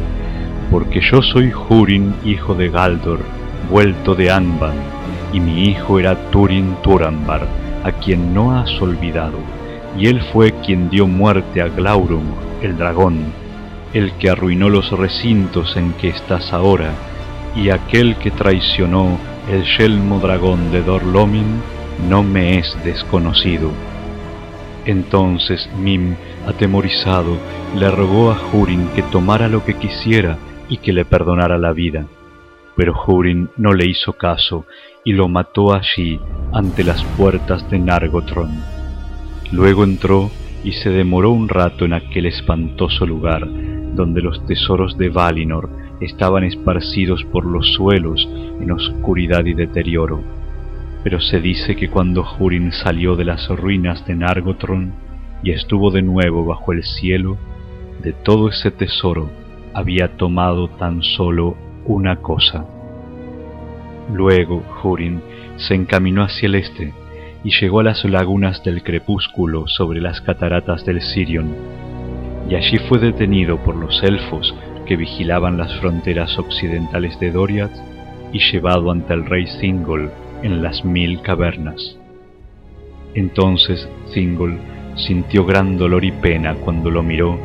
porque 0.71 1.00
yo 1.00 1.23
soy 1.23 1.54
Hurin, 1.54 2.14
hijo 2.23 2.54
de 2.54 2.68
Galdor, 2.68 3.21
vuelto 3.71 4.14
de 4.14 4.30
Anban, 4.30 4.75
y 5.33 5.40
mi 5.40 5.71
hijo 5.71 5.99
era 5.99 6.16
Turin 6.30 6.76
Turambar, 6.83 7.49
a 7.83 7.92
quien 7.92 8.35
no 8.35 8.54
has 8.54 8.78
olvidado, 8.83 9.38
y 9.99 10.09
él 10.09 10.21
fue 10.35 10.52
quien 10.66 10.90
dio 10.90 11.06
muerte 11.06 11.62
a 11.62 11.68
Glaurung, 11.68 12.35
el 12.61 12.76
dragón, 12.76 13.33
el 13.94 14.12
que 14.18 14.28
arruinó 14.28 14.68
los 14.68 14.90
recintos 14.90 15.78
en 15.78 15.94
que 15.94 16.09
estás 16.09 16.52
ahora, 16.52 16.90
y 17.56 17.71
aquel 17.71 18.16
que 18.16 18.30
traicionó 18.30 19.16
el 19.50 19.64
yelmo 19.78 20.21
dragón 20.21 20.71
de 20.73 20.83
Dorlomin, 20.83 21.62
no 22.06 22.23
me 22.23 22.59
es 22.59 22.76
desconocido 22.85 23.71
entonces 24.85 25.69
Mim, 25.79 26.14
atemorizado, 26.47 27.37
le 27.76 27.91
rogó 27.91 28.31
a 28.31 28.41
Hurin 28.53 28.88
que 28.95 29.03
tomara 29.03 29.49
lo 29.49 29.64
que 29.64 29.75
quisiera 29.75 30.38
y 30.69 30.79
que 30.79 30.93
le 30.93 31.05
perdonara 31.05 31.59
la 31.59 31.73
vida. 31.73 32.07
Pero 32.76 32.95
Hurin 33.07 33.50
no 33.57 33.73
le 33.73 33.87
hizo 33.87 34.14
caso 34.14 34.67
y 35.05 35.12
lo 35.12 35.29
mató 35.29 35.75
allí 35.75 36.21
ante 36.53 36.85
las 36.85 37.03
puertas 37.17 37.69
de 37.71 37.79
Nargothrond. 37.79 38.62
Luego 39.53 39.85
entró 39.85 40.31
y 40.64 40.73
se 40.73 40.91
demoró 40.91 41.31
un 41.31 41.49
rato 41.49 41.85
en 41.85 41.93
aquel 41.93 42.26
espantoso 42.26 43.07
lugar 43.07 43.47
donde 43.95 44.23
los 44.23 44.45
tesoros 44.47 44.99
de 44.99 45.09
Valinor 45.09 45.69
estaban 46.00 46.43
esparcidos 46.43 47.23
por 47.25 47.45
los 47.45 47.75
suelos 47.75 48.29
en 48.61 48.71
oscuridad 48.73 49.45
y 49.45 49.55
deterioro 49.55 50.44
pero 51.05 51.21
se 51.21 51.39
dice 51.39 51.77
que 51.77 51.91
cuando 51.91 52.27
Hurin 52.39 52.73
salió 52.73 53.15
de 53.15 53.27
las 53.27 53.47
ruinas 53.51 54.07
de 54.07 54.17
Nargothrond 54.17 54.95
y 55.43 55.51
estuvo 55.51 55.91
de 55.91 56.01
nuevo 56.01 56.47
bajo 56.47 56.73
el 56.73 56.83
cielo, 56.83 57.37
de 58.03 58.15
todo 58.15 58.49
ese 58.49 58.71
tesoro 58.71 59.31
había 59.75 60.17
tomado 60.17 60.69
tan 60.69 61.03
solo 61.03 61.57
una 61.85 62.17
cosa. 62.17 62.65
Luego 64.15 64.65
Hurin 64.83 65.21
se 65.57 65.75
encaminó 65.75 66.23
hacia 66.23 66.47
el 66.47 66.55
este 66.55 66.95
y 67.45 67.51
llegó 67.51 67.81
a 67.81 67.85
las 67.85 68.03
lagunas 68.07 68.65
del 68.65 68.83
crepúsculo 68.83 69.69
sobre 69.69 70.01
las 70.01 70.23
cataratas 70.23 70.87
del 70.87 71.03
Sirion, 71.03 71.55
y 72.49 72.55
allí 72.55 72.79
fue 72.89 72.99
detenido 72.99 73.59
por 73.59 73.77
los 73.77 74.03
elfos 74.03 74.55
que 74.87 74.97
vigilaban 74.97 75.59
las 75.59 75.79
fronteras 75.81 76.39
occidentales 76.39 77.21
de 77.21 77.31
Doriath 77.31 77.77
y 78.33 78.39
llevado 78.39 78.91
ante 78.91 79.13
el 79.13 79.27
rey 79.27 79.45
Thingol, 79.61 80.11
en 80.45 80.63
las 80.63 80.85
mil 80.85 81.23
cavernas. 81.23 81.99
Entonces 83.15 83.89
Thingol 84.13 84.59
sintió 84.95 85.47
gran 85.47 85.79
dolor 85.79 86.05
y 86.05 86.13
pena 86.13 86.55
cuando 86.57 86.91
lo 86.91 87.03
miró 87.03 87.39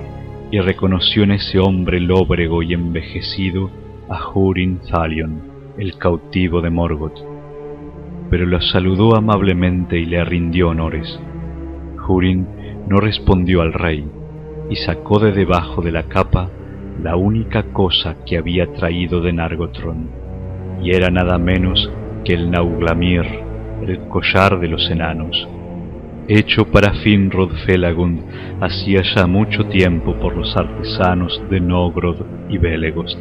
y 0.51 0.59
reconoció 0.59 1.23
en 1.23 1.31
ese 1.31 1.59
hombre 1.59 2.01
lóbrego 2.01 2.61
y 2.61 2.73
envejecido 2.73 3.71
a 4.09 4.29
Hurin 4.33 4.79
Thalion, 4.91 5.41
el 5.77 5.97
cautivo 5.97 6.61
de 6.61 6.71
Morgoth. 6.71 7.17
Pero 8.29 8.45
lo 8.45 8.59
saludó 8.59 9.15
amablemente 9.15 9.97
y 9.97 10.05
le 10.05 10.23
rindió 10.25 10.69
honores. 10.69 11.19
Hurin 12.05 12.45
no 12.89 12.97
respondió 12.97 13.61
al 13.61 13.71
rey 13.71 14.05
y 14.69 14.75
sacó 14.75 15.19
de 15.19 15.31
debajo 15.31 15.81
de 15.81 15.93
la 15.93 16.03
capa 16.03 16.49
la 17.01 17.15
única 17.15 17.63
cosa 17.71 18.17
que 18.25 18.37
había 18.37 18.73
traído 18.73 19.21
de 19.21 19.31
Nargothrond, 19.31 20.09
y 20.83 20.91
era 20.91 21.09
nada 21.09 21.37
menos 21.37 21.89
que 22.23 22.33
el 22.33 22.51
Nauglamir, 22.51 23.25
el 23.85 23.99
collar 24.07 24.59
de 24.59 24.67
los 24.67 24.89
enanos, 24.89 25.47
hecho 26.29 26.65
para 26.65 26.93
Finrod 26.93 27.51
Felagund 27.65 28.21
hacía 28.61 29.01
ya 29.15 29.25
mucho 29.25 29.65
tiempo 29.65 30.13
por 30.19 30.37
los 30.37 30.55
artesanos 30.55 31.41
de 31.49 31.59
Nogrod 31.59 32.21
y 32.49 32.59
Belegost, 32.59 33.17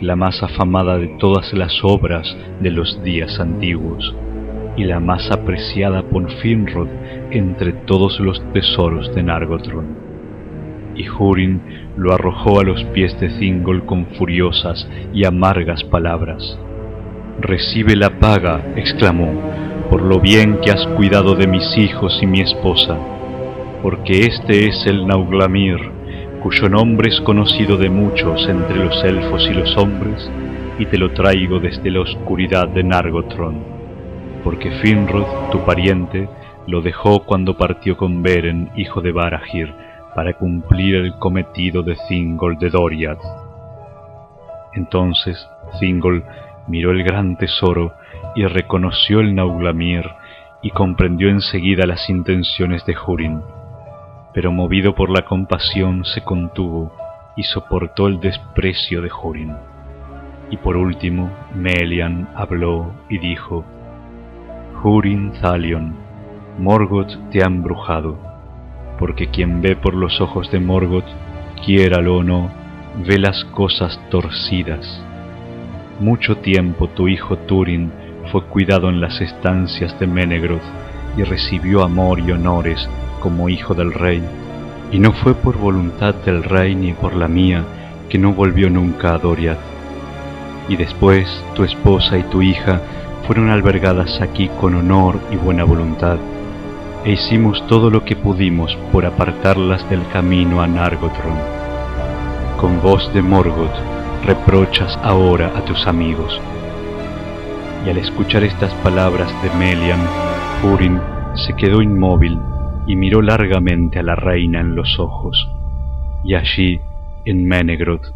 la 0.00 0.14
más 0.14 0.40
afamada 0.42 0.98
de 0.98 1.08
todas 1.18 1.52
las 1.52 1.72
obras 1.82 2.36
de 2.60 2.70
los 2.70 3.02
días 3.02 3.40
antiguos, 3.40 4.14
y 4.76 4.84
la 4.84 5.00
más 5.00 5.30
apreciada 5.32 6.02
por 6.02 6.30
Finrod 6.40 6.88
entre 7.32 7.72
todos 7.72 8.20
los 8.20 8.40
tesoros 8.52 9.12
de 9.14 9.22
Nargothrond. 9.24 9.96
Y 10.94 11.08
Hurin 11.08 11.60
lo 11.96 12.12
arrojó 12.12 12.60
a 12.60 12.64
los 12.64 12.84
pies 12.84 13.18
de 13.18 13.30
Thingol 13.30 13.84
con 13.84 14.06
furiosas 14.18 14.88
y 15.12 15.24
amargas 15.24 15.82
palabras. 15.84 16.58
Recibe 17.40 17.96
la 17.96 18.18
paga, 18.18 18.60
exclamó, 18.76 19.32
por 19.90 20.02
lo 20.02 20.20
bien 20.20 20.58
que 20.60 20.70
has 20.70 20.86
cuidado 20.96 21.34
de 21.34 21.46
mis 21.46 21.76
hijos 21.76 22.18
y 22.22 22.26
mi 22.26 22.40
esposa, 22.40 22.96
porque 23.82 24.26
este 24.26 24.68
es 24.68 24.86
el 24.86 25.06
Nauglamir, 25.06 25.78
cuyo 26.42 26.68
nombre 26.68 27.08
es 27.08 27.20
conocido 27.20 27.76
de 27.76 27.90
muchos 27.90 28.48
entre 28.48 28.84
los 28.84 29.02
elfos 29.04 29.48
y 29.50 29.54
los 29.54 29.76
hombres, 29.76 30.30
y 30.78 30.86
te 30.86 30.98
lo 30.98 31.12
traigo 31.12 31.58
desde 31.58 31.90
la 31.90 32.00
oscuridad 32.00 32.68
de 32.68 32.84
Nargothrond, 32.84 33.62
porque 34.44 34.70
Finrod, 34.82 35.50
tu 35.50 35.64
pariente, 35.64 36.28
lo 36.66 36.80
dejó 36.80 37.24
cuando 37.24 37.56
partió 37.56 37.96
con 37.96 38.22
Beren, 38.22 38.70
hijo 38.76 39.00
de 39.00 39.12
Barahir, 39.12 39.72
para 40.14 40.34
cumplir 40.34 40.96
el 40.96 41.14
cometido 41.18 41.82
de 41.82 41.96
Thingol 42.08 42.58
de 42.58 42.70
Doriath. 42.70 43.22
Entonces 44.74 45.46
Thingol 45.80 46.24
miró 46.66 46.90
el 46.90 47.02
gran 47.02 47.36
tesoro 47.36 47.94
y 48.34 48.44
reconoció 48.46 49.20
el 49.20 49.34
Nauglamir 49.34 50.04
y 50.62 50.70
comprendió 50.70 51.28
enseguida 51.28 51.86
las 51.86 52.08
intenciones 52.08 52.86
de 52.86 52.94
Hurin, 52.96 53.42
pero 54.32 54.52
movido 54.52 54.94
por 54.94 55.10
la 55.10 55.22
compasión 55.22 56.04
se 56.04 56.22
contuvo 56.22 56.92
y 57.36 57.42
soportó 57.42 58.06
el 58.06 58.20
desprecio 58.20 59.02
de 59.02 59.10
Hurin. 59.10 59.54
Y 60.50 60.56
por 60.58 60.76
último 60.76 61.30
Melian 61.54 62.28
habló 62.34 62.92
y 63.08 63.18
dijo, 63.18 63.64
Hurin 64.82 65.32
Thalion, 65.40 65.96
Morgoth 66.58 67.30
te 67.30 67.42
ha 67.42 67.46
embrujado, 67.46 68.18
porque 68.98 69.28
quien 69.28 69.62
ve 69.62 69.76
por 69.76 69.94
los 69.94 70.20
ojos 70.20 70.50
de 70.52 70.60
Morgoth, 70.60 71.08
quiéralo 71.64 72.18
o 72.18 72.22
no, 72.22 72.50
ve 73.06 73.18
las 73.18 73.44
cosas 73.46 73.98
torcidas. 74.10 75.04
Mucho 76.02 76.38
tiempo 76.38 76.88
tu 76.88 77.06
hijo 77.06 77.38
Turin 77.38 77.92
fue 78.32 78.42
cuidado 78.46 78.88
en 78.88 79.00
las 79.00 79.20
estancias 79.20 79.96
de 80.00 80.08
Menegroth 80.08 80.60
y 81.16 81.22
recibió 81.22 81.84
amor 81.84 82.18
y 82.18 82.32
honores 82.32 82.88
como 83.20 83.48
hijo 83.48 83.72
del 83.74 83.94
rey, 83.94 84.20
y 84.90 84.98
no 84.98 85.12
fue 85.12 85.32
por 85.34 85.56
voluntad 85.56 86.12
del 86.12 86.42
rey 86.42 86.74
ni 86.74 86.92
por 86.92 87.14
la 87.14 87.28
mía 87.28 87.62
que 88.08 88.18
no 88.18 88.32
volvió 88.32 88.68
nunca 88.68 89.14
a 89.14 89.18
Doriath. 89.18 89.60
Y 90.68 90.74
después 90.74 91.28
tu 91.54 91.62
esposa 91.62 92.18
y 92.18 92.24
tu 92.24 92.42
hija 92.42 92.80
fueron 93.28 93.50
albergadas 93.50 94.20
aquí 94.20 94.50
con 94.60 94.74
honor 94.74 95.20
y 95.30 95.36
buena 95.36 95.62
voluntad 95.62 96.16
e 97.04 97.12
hicimos 97.12 97.64
todo 97.68 97.90
lo 97.90 98.04
que 98.04 98.16
pudimos 98.16 98.76
por 98.90 99.06
apartarlas 99.06 99.88
del 99.88 100.04
camino 100.08 100.62
a 100.62 100.66
Nargothrond. 100.66 101.38
Con 102.56 102.82
voz 102.82 103.08
de 103.14 103.22
Morgoth 103.22 104.01
reprochas 104.24 104.98
ahora 105.02 105.52
a 105.56 105.64
tus 105.64 105.86
amigos. 105.86 106.40
Y 107.84 107.90
al 107.90 107.98
escuchar 107.98 108.44
estas 108.44 108.72
palabras 108.74 109.30
de 109.42 109.50
Melian, 109.58 110.00
Hurin 110.62 111.00
se 111.34 111.54
quedó 111.54 111.82
inmóvil 111.82 112.38
y 112.86 112.96
miró 112.96 113.22
largamente 113.22 113.98
a 113.98 114.02
la 114.02 114.14
reina 114.14 114.60
en 114.60 114.74
los 114.74 114.98
ojos. 114.98 115.48
Y 116.24 116.34
allí, 116.34 116.80
en 117.24 117.46
Menegroth, 117.46 118.06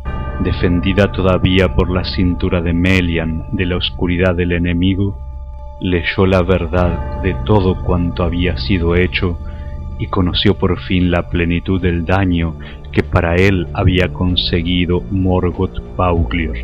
defendida 0.41 1.11
todavía 1.11 1.75
por 1.75 1.91
la 1.91 2.05
cintura 2.05 2.61
de 2.61 2.73
Melian 2.73 3.47
de 3.53 3.67
la 3.67 3.77
oscuridad 3.77 4.35
del 4.35 4.53
enemigo, 4.53 5.19
leyó 5.81 6.27
la 6.27 6.43
verdad 6.43 7.23
de 7.23 7.35
todo 7.45 7.83
cuanto 7.83 8.23
había 8.23 8.57
sido 8.57 8.95
hecho 8.95 9.39
y 9.99 10.07
conoció 10.07 10.55
por 10.55 10.79
fin 10.81 11.11
la 11.11 11.29
plenitud 11.29 11.81
del 11.81 12.05
daño 12.05 12.55
que 12.97 13.03
para 13.03 13.35
él 13.35 13.67
había 13.75 14.09
conseguido 14.09 15.03
Morgoth 15.11 15.83
Pauglior. 15.99 16.57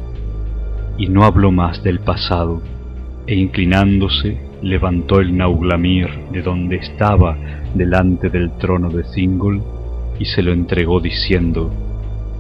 Y 0.97 1.09
no 1.09 1.25
habló 1.25 1.53
más 1.53 1.83
del 1.83 2.01
pasado, 2.01 2.63
e 3.27 3.35
inclinándose 3.35 4.41
levantó 4.63 5.21
el 5.21 5.37
Nauglamir 5.37 6.09
de 6.33 6.41
donde 6.41 6.77
estaba 6.77 7.37
delante 7.75 8.31
del 8.31 8.51
trono 8.53 8.89
de 8.89 9.03
Thingol 9.03 9.63
y 10.19 10.25
se 10.25 10.43
lo 10.43 10.55
entregó 10.55 11.01
diciendo, 11.01 11.71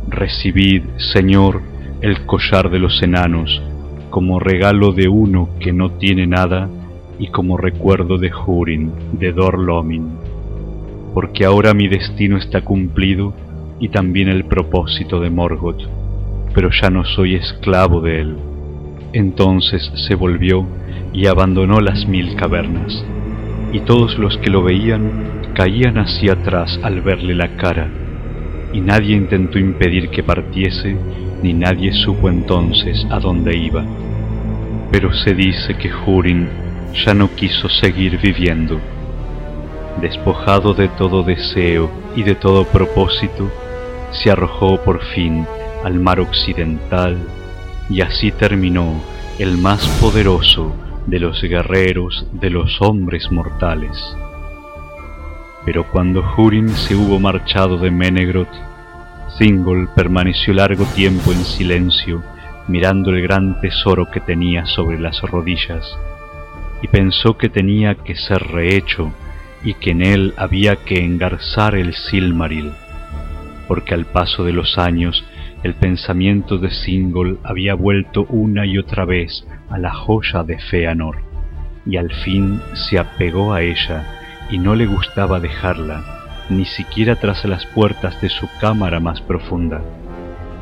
Recibid, 0.08 0.84
Señor, 0.96 1.60
el 2.00 2.24
collar 2.24 2.70
de 2.70 2.78
los 2.78 3.02
enanos, 3.02 3.60
como 4.08 4.40
regalo 4.40 4.92
de 4.92 5.08
uno 5.08 5.50
que 5.60 5.74
no 5.74 5.90
tiene 5.98 6.26
nada 6.26 6.70
y 7.18 7.26
como 7.26 7.58
recuerdo 7.58 8.16
de 8.16 8.32
Hurin, 8.34 8.90
de 9.12 9.32
Dorlomin, 9.32 10.08
porque 11.12 11.44
ahora 11.44 11.74
mi 11.74 11.88
destino 11.88 12.38
está 12.38 12.62
cumplido 12.62 13.34
y 13.82 13.88
también 13.88 14.28
el 14.28 14.44
propósito 14.44 15.18
de 15.18 15.28
Morgoth, 15.28 15.82
pero 16.54 16.70
ya 16.70 16.88
no 16.88 17.04
soy 17.04 17.34
esclavo 17.34 18.00
de 18.00 18.20
él. 18.20 18.36
Entonces 19.12 19.90
se 20.06 20.14
volvió 20.14 20.64
y 21.12 21.26
abandonó 21.26 21.80
las 21.80 22.06
mil 22.06 22.36
cavernas, 22.36 23.04
y 23.72 23.80
todos 23.80 24.16
los 24.18 24.38
que 24.38 24.50
lo 24.50 24.62
veían 24.62 25.10
caían 25.54 25.98
hacia 25.98 26.34
atrás 26.34 26.78
al 26.84 27.00
verle 27.00 27.34
la 27.34 27.56
cara, 27.56 27.88
y 28.72 28.80
nadie 28.80 29.16
intentó 29.16 29.58
impedir 29.58 30.10
que 30.10 30.22
partiese 30.22 30.96
ni 31.42 31.52
nadie 31.52 31.92
supo 31.92 32.28
entonces 32.28 33.04
a 33.10 33.18
dónde 33.18 33.58
iba. 33.58 33.84
Pero 34.92 35.12
se 35.12 35.34
dice 35.34 35.74
que 35.74 35.90
Hurin 35.92 36.48
ya 37.04 37.14
no 37.14 37.34
quiso 37.34 37.68
seguir 37.68 38.20
viviendo. 38.22 38.78
Despojado 40.00 40.72
de 40.72 40.86
todo 40.86 41.24
deseo 41.24 41.90
y 42.14 42.22
de 42.22 42.36
todo 42.36 42.64
propósito, 42.64 43.50
se 44.12 44.30
arrojó 44.30 44.82
por 44.82 45.02
fin 45.14 45.46
al 45.84 45.98
mar 45.98 46.20
occidental 46.20 47.18
y 47.90 48.00
así 48.00 48.30
terminó 48.30 49.02
el 49.38 49.58
más 49.58 49.86
poderoso 50.00 50.74
de 51.06 51.18
los 51.18 51.42
guerreros 51.42 52.26
de 52.32 52.50
los 52.50 52.80
hombres 52.80 53.30
mortales. 53.32 53.98
Pero 55.64 55.88
cuando 55.90 56.24
Hurin 56.36 56.68
se 56.68 56.94
hubo 56.94 57.18
marchado 57.18 57.78
de 57.78 57.90
Menegroth, 57.90 58.54
Thingol 59.38 59.88
permaneció 59.94 60.52
largo 60.54 60.84
tiempo 60.86 61.32
en 61.32 61.44
silencio, 61.44 62.22
mirando 62.68 63.10
el 63.10 63.22
gran 63.22 63.60
tesoro 63.60 64.10
que 64.10 64.20
tenía 64.20 64.66
sobre 64.66 64.98
las 64.98 65.20
rodillas, 65.22 65.96
y 66.82 66.88
pensó 66.88 67.38
que 67.38 67.48
tenía 67.48 67.94
que 67.94 68.16
ser 68.16 68.42
rehecho 68.48 69.12
y 69.64 69.74
que 69.74 69.90
en 69.90 70.02
él 70.02 70.34
había 70.36 70.76
que 70.76 71.04
engarzar 71.04 71.76
el 71.76 71.94
Silmaril, 71.94 72.72
porque 73.72 73.94
al 73.94 74.04
paso 74.04 74.44
de 74.44 74.52
los 74.52 74.76
años 74.76 75.24
el 75.62 75.72
pensamiento 75.72 76.58
de 76.58 76.68
Thingol 76.68 77.40
había 77.42 77.72
vuelto 77.72 78.26
una 78.28 78.66
y 78.66 78.76
otra 78.76 79.06
vez 79.06 79.46
a 79.70 79.78
la 79.78 79.94
joya 79.94 80.42
de 80.42 80.58
Feanor, 80.58 81.22
y 81.86 81.96
al 81.96 82.12
fin 82.12 82.60
se 82.74 82.98
apegó 82.98 83.54
a 83.54 83.62
ella 83.62 84.04
y 84.50 84.58
no 84.58 84.74
le 84.74 84.84
gustaba 84.84 85.40
dejarla, 85.40 86.04
ni 86.50 86.66
siquiera 86.66 87.16
tras 87.16 87.46
las 87.46 87.64
puertas 87.64 88.20
de 88.20 88.28
su 88.28 88.46
cámara 88.60 89.00
más 89.00 89.22
profunda, 89.22 89.80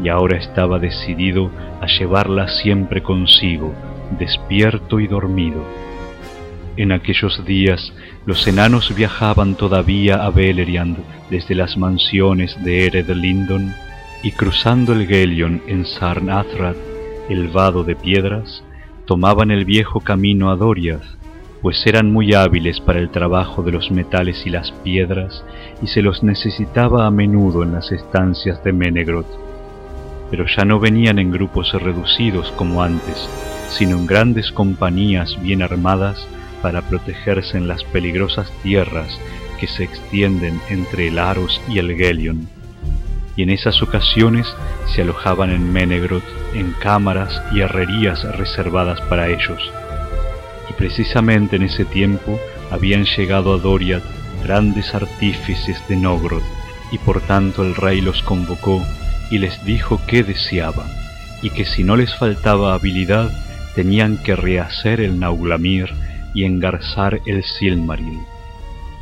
y 0.05 0.09
ahora 0.09 0.39
estaba 0.39 0.79
decidido 0.79 1.51
a 1.81 1.89
llevarla 1.89 2.47
siempre 2.47 3.03
consigo, 3.03 3.75
despierto 4.21 5.01
y 5.01 5.09
dormido. 5.09 5.65
En 6.77 6.93
aquellos 6.93 7.45
días 7.45 7.93
los 8.27 8.47
enanos 8.47 8.95
viajaban 8.95 9.55
todavía 9.57 10.25
a 10.25 10.31
Beleriand 10.31 10.99
desde 11.29 11.55
las 11.55 11.77
mansiones 11.77 12.57
de 12.63 12.87
Ered 12.87 13.11
Lindon 13.11 13.75
y 14.23 14.33
cruzando 14.33 14.93
el 14.93 15.07
Gelion 15.07 15.63
en 15.67 15.85
Sarnathrat, 15.85 16.77
el 17.29 17.49
vado 17.49 17.85
de 17.85 17.97
piedras, 17.97 18.63
tomaban 19.07 19.51
el 19.51 19.65
viejo 19.65 20.01
camino 20.01 20.51
a 20.51 20.57
Doriath, 20.57 21.03
pues 21.63 21.87
eran 21.87 22.13
muy 22.13 22.35
hábiles 22.35 22.81
para 22.81 22.99
el 22.99 23.11
trabajo 23.11 23.63
de 23.63 23.73
los 23.73 23.91
metales 23.91 24.47
y 24.47 24.51
las 24.51 24.71
piedras, 24.71 25.45
y 25.83 25.89
se 25.89 26.03
los 26.03 26.23
necesitaba 26.23 27.07
a 27.07 27.11
menudo 27.11 27.63
en 27.63 27.73
las 27.73 27.93
estancias 27.93 28.63
de 28.63 28.73
Menegroth. 28.73 29.27
Pero 30.31 30.47
ya 30.47 30.65
no 30.65 30.79
venían 30.79 31.19
en 31.19 31.31
grupos 31.31 31.73
reducidos 31.73 32.53
como 32.53 32.83
antes, 32.83 33.29
sino 33.71 33.99
en 33.99 34.07
grandes 34.07 34.53
compañías 34.53 35.41
bien 35.43 35.63
armadas 35.63 36.27
para 36.63 36.83
protegerse 36.83 37.57
en 37.57 37.69
las 37.69 37.85
peligrosas 37.85 38.51
tierras 38.63 39.19
que 39.59 39.67
se 39.67 39.85
extienden 39.85 40.61
entre 40.69 41.09
el 41.09 41.19
Aros 41.19 41.61
y 41.69 41.79
el 41.79 41.97
Gelion. 41.97 42.49
Y 43.37 43.43
en 43.43 43.51
esas 43.51 43.83
ocasiones 43.83 44.47
se 44.95 45.03
alojaban 45.03 45.51
en 45.51 45.73
Menegroth 45.73 46.25
en 46.55 46.73
cámaras 46.73 47.43
y 47.53 47.61
herrerías 47.61 48.25
reservadas 48.37 49.01
para 49.03 49.29
ellos. 49.29 49.61
Y 50.69 50.73
precisamente 50.75 51.57
en 51.57 51.63
ese 51.63 51.85
tiempo 51.85 52.39
habían 52.71 53.05
llegado 53.05 53.55
a 53.55 53.59
Doriath 53.59 54.05
grandes 54.43 54.95
artífices 54.95 55.83
de 55.89 55.97
Nogroth, 55.97 56.43
y 56.93 56.99
por 56.99 57.21
tanto 57.21 57.63
el 57.63 57.75
rey 57.75 58.01
los 58.01 58.23
convocó 58.23 58.85
y 59.31 59.39
les 59.39 59.65
dijo 59.65 60.01
que 60.07 60.23
deseaban, 60.23 60.89
y 61.43 61.51
que 61.51 61.65
si 61.65 61.85
no 61.85 61.97
les 61.97 62.15
faltaba 62.15 62.75
habilidad, 62.75 63.31
tenían 63.75 64.17
que 64.17 64.35
rehacer 64.35 65.01
el 65.01 65.21
Nauglamir 65.21 65.93
y 66.35 66.45
engarzar 66.45 67.21
el 67.27 67.43
Silmaril. 67.43 68.21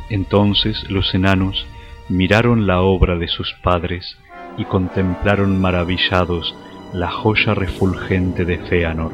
Entonces 0.09 0.89
los 0.89 1.13
enanos 1.13 1.65
miraron 2.09 2.65
la 2.65 2.81
obra 2.81 3.17
de 3.17 3.27
sus 3.27 3.53
padres 3.63 4.17
y 4.57 4.65
contemplaron 4.65 5.61
maravillados 5.61 6.55
la 6.93 7.11
joya 7.11 7.53
refulgente 7.53 8.45
de 8.45 8.57
Feanor, 8.57 9.11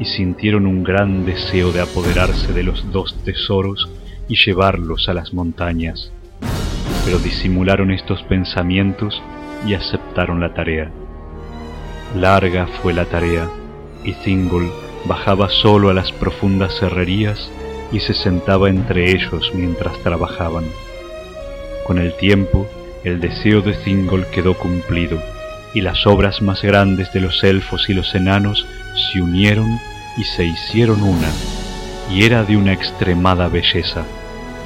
y 0.00 0.04
sintieron 0.04 0.66
un 0.66 0.82
gran 0.82 1.24
deseo 1.24 1.72
de 1.72 1.80
apoderarse 1.80 2.52
de 2.52 2.64
los 2.64 2.90
dos 2.92 3.14
tesoros 3.24 3.88
y 4.28 4.36
llevarlos 4.36 5.08
a 5.08 5.14
las 5.14 5.32
montañas. 5.32 6.12
Pero 7.04 7.18
disimularon 7.18 7.92
estos 7.92 8.22
pensamientos 8.24 9.22
y 9.66 9.74
aceptaron 9.74 10.40
la 10.40 10.52
tarea. 10.54 10.90
Larga 12.16 12.66
fue 12.82 12.92
la 12.92 13.04
tarea, 13.04 13.48
y 14.04 14.12
Thingol 14.12 14.70
bajaba 15.04 15.48
solo 15.48 15.90
a 15.90 15.94
las 15.94 16.12
profundas 16.12 16.82
herrerías 16.82 17.50
y 17.92 18.00
se 18.00 18.14
sentaba 18.14 18.68
entre 18.68 19.10
ellos 19.10 19.50
mientras 19.54 19.96
trabajaban. 20.02 20.64
Con 21.86 21.98
el 21.98 22.14
tiempo, 22.16 22.68
el 23.04 23.20
deseo 23.20 23.62
de 23.62 23.72
Thingol 23.72 24.26
quedó 24.26 24.54
cumplido, 24.54 25.22
y 25.74 25.80
las 25.80 26.06
obras 26.06 26.42
más 26.42 26.62
grandes 26.62 27.12
de 27.12 27.20
los 27.20 27.44
elfos 27.44 27.88
y 27.88 27.94
los 27.94 28.14
enanos 28.14 28.66
se 29.12 29.20
unieron 29.20 29.78
y 30.16 30.24
se 30.24 30.44
hicieron 30.44 31.02
una, 31.02 31.30
y 32.10 32.24
era 32.24 32.44
de 32.44 32.56
una 32.56 32.72
extremada 32.72 33.48
belleza, 33.48 34.04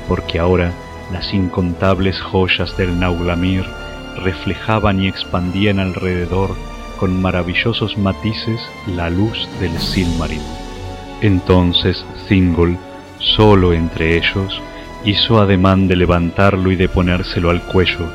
porque 0.09 0.39
ahora 0.39 0.73
las 1.13 1.35
incontables 1.35 2.21
joyas 2.21 2.77
del 2.77 2.99
Nauglamir 2.99 3.65
reflejaban 4.17 5.01
y 5.01 5.09
expandían 5.09 5.79
alrededor 5.79 6.57
con 7.03 7.21
maravillosos 7.21 7.99
matices 7.99 8.61
la 8.87 9.11
luz 9.11 9.49
del 9.59 9.77
Silmaril. 9.77 10.41
Entonces 11.21 12.07
Thingol, 12.29 12.79
solo 13.19 13.73
entre 13.73 14.17
ellos, 14.17 14.63
hizo 15.05 15.41
ademán 15.41 15.89
de 15.89 15.97
levantarlo 15.97 16.71
y 16.71 16.77
de 16.77 16.89
ponérselo 16.89 17.51
al 17.51 17.61
cuello, 17.63 18.09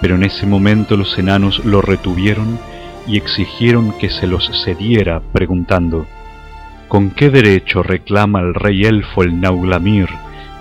pero 0.00 0.14
en 0.14 0.22
ese 0.22 0.46
momento 0.46 0.96
los 0.96 1.18
enanos 1.18 1.62
lo 1.66 1.82
retuvieron 1.82 2.58
y 3.06 3.18
exigieron 3.18 3.92
que 3.98 4.08
se 4.08 4.26
los 4.26 4.50
cediera, 4.64 5.20
preguntando, 5.34 6.06
¿Con 6.88 7.10
qué 7.10 7.28
derecho 7.28 7.82
reclama 7.82 8.40
el 8.40 8.54
rey 8.54 8.86
elfo 8.86 9.22
el 9.22 9.38
Nauglamir, 9.38 10.08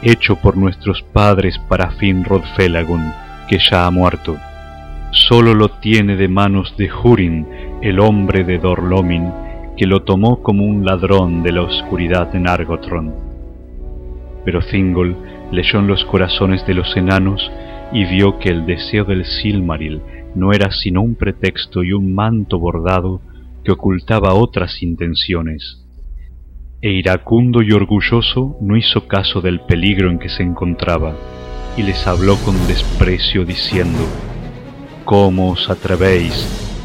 hecho 0.01 0.35
por 0.35 0.57
nuestros 0.57 1.01
padres 1.01 1.57
para 1.69 1.91
Finrod 1.91 2.43
Felagund, 2.57 3.09
que 3.47 3.57
ya 3.57 3.85
ha 3.85 3.91
muerto? 3.91 4.35
Solo 5.11 5.53
lo 5.53 5.69
tiene 5.69 6.15
de 6.15 6.27
manos 6.27 6.75
de 6.77 6.89
Hurin, 6.91 7.47
el 7.81 7.99
hombre 7.99 8.43
de 8.43 8.57
Dorlomin, 8.57 9.31
que 9.77 9.85
lo 9.85 10.03
tomó 10.03 10.41
como 10.41 10.65
un 10.65 10.85
ladrón 10.85 11.43
de 11.43 11.51
la 11.53 11.61
oscuridad 11.61 12.35
en 12.35 12.47
Argotron. 12.47 13.13
Pero 14.43 14.61
Thingol 14.61 15.15
leyó 15.51 15.79
en 15.79 15.87
los 15.87 16.03
corazones 16.05 16.65
de 16.67 16.73
los 16.73 16.95
enanos 16.97 17.51
y 17.93 18.05
vio 18.05 18.37
que 18.39 18.49
el 18.49 18.65
deseo 18.65 19.05
del 19.05 19.25
Silmaril 19.25 20.01
no 20.35 20.51
era 20.51 20.71
sino 20.71 21.01
un 21.01 21.15
pretexto 21.15 21.83
y 21.83 21.93
un 21.93 22.13
manto 22.13 22.59
bordado 22.59 23.21
que 23.63 23.71
ocultaba 23.71 24.33
otras 24.33 24.83
intenciones. 24.83 25.85
E 26.81 26.91
iracundo 26.91 27.61
y 27.61 27.71
orgulloso 27.71 28.57
no 28.61 28.77
hizo 28.77 29.07
caso 29.07 29.41
del 29.41 29.61
peligro 29.61 30.11
en 30.11 30.19
que 30.19 30.29
se 30.29 30.43
encontraba, 30.43 31.15
y 31.75 31.83
les 31.83 32.05
habló 32.07 32.35
con 32.45 32.55
desprecio 32.67 33.45
diciendo, 33.45 33.99
¿Cómo 35.07 35.51
os 35.51 35.69
atrevéis, 35.69 36.35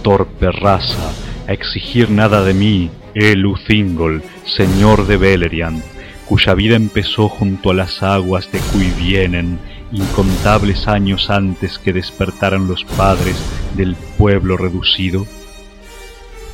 torpe 0.05 0.53
raza, 0.53 1.11
a 1.49 1.53
exigir 1.53 2.09
nada 2.09 2.45
de 2.45 2.55
mí, 2.55 2.89
Elu 3.17 3.57
Thingol, 3.67 4.23
señor 4.45 5.09
de 5.09 5.17
Beleriand, 5.17 5.83
cuya 6.27 6.55
vida 6.55 6.77
empezó 6.77 7.29
junto 7.29 7.71
a 7.71 7.75
las 7.75 8.01
aguas 8.05 8.49
de 8.53 8.61
Cui 8.61 8.93
vienen 8.93 9.59
incontables 9.91 10.87
años 10.87 11.31
antes 11.31 11.81
que 11.81 11.93
despertaran 11.93 12.69
los 12.69 12.85
padres 12.85 13.35
del 13.75 13.97
pueblo 14.17 14.57
reducido? 14.57 15.27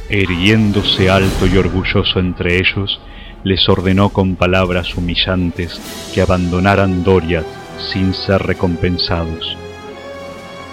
Erguiéndose 0.09 1.11
alto 1.11 1.47
y 1.47 1.59
orgulloso 1.59 2.19
entre 2.19 2.57
ellos, 2.57 2.99
les 3.45 3.69
ordenó 3.69 4.09
con 4.09 4.37
palabras 4.37 4.95
humillantes 4.97 5.79
que 6.15 6.23
abandonaran 6.23 7.05
Doriath 7.05 7.45
sin 7.93 8.15
ser 8.15 8.43
recompensados. 8.45 9.55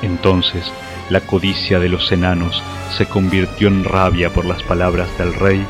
Entonces 0.01 0.71
la 1.09 1.21
codicia 1.21 1.79
de 1.79 1.89
los 1.89 2.11
enanos 2.11 2.61
se 2.97 3.05
convirtió 3.05 3.67
en 3.67 3.83
rabia 3.83 4.31
por 4.31 4.45
las 4.45 4.63
palabras 4.63 5.07
del 5.17 5.33
rey 5.33 5.65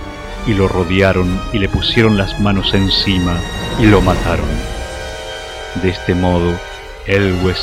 y 0.48 0.54
lo 0.54 0.68
rodearon 0.68 1.42
y 1.54 1.60
le 1.60 1.70
pusieron 1.70 2.18
las 2.18 2.40
manos 2.40 2.74
encima 2.74 3.40
y 3.80 3.88
lo 3.88 4.02
mataron. 4.02 4.48
De 5.82 5.90
este 5.90 6.16
modo, 6.16 6.54
Elwë 7.08 7.54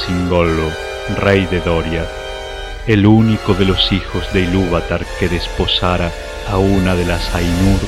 rey 1.16 1.46
de 1.46 1.60
Doria, 1.60 2.04
el 2.86 3.06
único 3.06 3.54
de 3.54 3.64
los 3.64 3.92
hijos 3.92 4.30
de 4.32 4.42
Ilúvatar 4.42 5.04
que 5.18 5.28
desposara 5.28 6.10
a 6.50 6.58
una 6.58 6.94
de 6.94 7.06
las 7.06 7.34
Ainur 7.34 7.80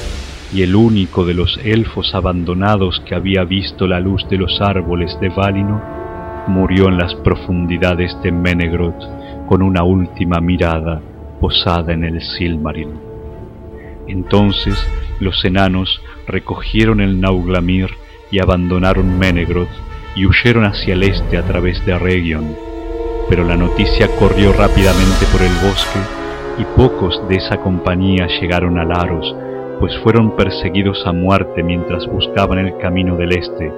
y 0.52 0.62
el 0.62 0.74
único 0.76 1.24
de 1.24 1.34
los 1.34 1.58
elfos 1.64 2.14
abandonados 2.14 3.02
que 3.06 3.14
había 3.14 3.44
visto 3.44 3.86
la 3.86 4.00
luz 4.00 4.26
de 4.28 4.38
los 4.38 4.60
árboles 4.60 5.18
de 5.20 5.28
Valinor, 5.28 5.82
murió 6.46 6.88
en 6.88 6.98
las 6.98 7.14
profundidades 7.16 8.16
de 8.22 8.30
Menegroth 8.30 9.23
con 9.46 9.62
una 9.62 9.84
última 9.84 10.40
mirada 10.40 11.00
posada 11.40 11.92
en 11.92 12.04
el 12.04 12.22
Silmaril. 12.22 12.90
Entonces 14.06 14.76
los 15.20 15.44
enanos 15.44 16.00
recogieron 16.26 17.00
el 17.00 17.20
Nauglamir 17.20 17.90
y 18.30 18.40
abandonaron 18.40 19.18
Menegroth 19.18 19.68
y 20.16 20.26
huyeron 20.26 20.64
hacia 20.64 20.94
el 20.94 21.02
este 21.02 21.36
a 21.36 21.42
través 21.42 21.84
de 21.86 21.98
Region. 21.98 22.56
Pero 23.28 23.44
la 23.44 23.56
noticia 23.56 24.08
corrió 24.18 24.52
rápidamente 24.52 25.26
por 25.32 25.42
el 25.42 25.52
bosque 25.66 26.00
y 26.58 26.64
pocos 26.76 27.20
de 27.28 27.36
esa 27.36 27.58
compañía 27.58 28.26
llegaron 28.40 28.78
a 28.78 28.84
Laros, 28.84 29.34
pues 29.80 29.96
fueron 29.98 30.36
perseguidos 30.36 31.04
a 31.06 31.12
muerte 31.12 31.62
mientras 31.62 32.06
buscaban 32.06 32.58
el 32.58 32.76
camino 32.78 33.16
del 33.16 33.32
este, 33.32 33.72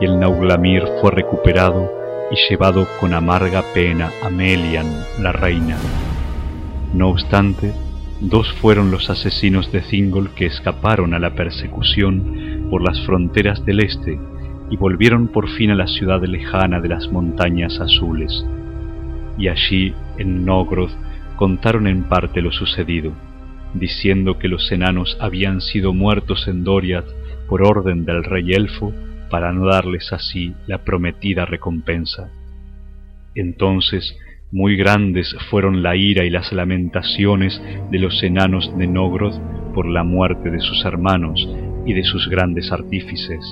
y 0.00 0.06
el 0.06 0.18
Nauglamir 0.18 0.82
fue 1.00 1.10
recuperado 1.10 2.03
y 2.30 2.36
llevado 2.48 2.86
con 3.00 3.12
amarga 3.12 3.62
pena 3.74 4.10
a 4.22 4.30
Melian, 4.30 4.86
la 5.20 5.32
reina. 5.32 5.76
No 6.92 7.08
obstante, 7.08 7.72
dos 8.20 8.52
fueron 8.54 8.90
los 8.90 9.10
asesinos 9.10 9.70
de 9.72 9.80
Thingol 9.80 10.30
que 10.34 10.46
escaparon 10.46 11.14
a 11.14 11.18
la 11.18 11.34
persecución 11.34 12.68
por 12.70 12.82
las 12.82 13.04
fronteras 13.04 13.64
del 13.64 13.80
este 13.80 14.18
y 14.70 14.76
volvieron 14.76 15.28
por 15.28 15.48
fin 15.50 15.70
a 15.70 15.74
la 15.74 15.86
ciudad 15.86 16.22
lejana 16.24 16.80
de 16.80 16.88
las 16.88 17.10
montañas 17.10 17.80
azules. 17.80 18.44
Y 19.36 19.48
allí, 19.48 19.94
en 20.16 20.44
Nogroth, 20.44 20.92
contaron 21.36 21.86
en 21.86 22.04
parte 22.04 22.40
lo 22.40 22.52
sucedido, 22.52 23.12
diciendo 23.74 24.38
que 24.38 24.48
los 24.48 24.70
enanos 24.72 25.16
habían 25.20 25.60
sido 25.60 25.92
muertos 25.92 26.48
en 26.48 26.64
Doriath 26.64 27.08
por 27.48 27.62
orden 27.62 28.04
del 28.04 28.24
rey 28.24 28.52
elfo 28.52 28.94
para 29.34 29.52
no 29.52 29.66
darles 29.66 30.12
así 30.12 30.54
la 30.68 30.84
prometida 30.84 31.44
recompensa. 31.44 32.30
Entonces 33.34 34.16
muy 34.52 34.76
grandes 34.76 35.34
fueron 35.50 35.82
la 35.82 35.96
ira 35.96 36.24
y 36.24 36.30
las 36.30 36.52
lamentaciones 36.52 37.60
de 37.90 37.98
los 37.98 38.22
enanos 38.22 38.70
de 38.78 38.86
Nogroth 38.86 39.34
por 39.74 39.86
la 39.86 40.04
muerte 40.04 40.52
de 40.52 40.60
sus 40.60 40.84
hermanos 40.84 41.48
y 41.84 41.94
de 41.94 42.04
sus 42.04 42.28
grandes 42.28 42.70
artífices, 42.70 43.44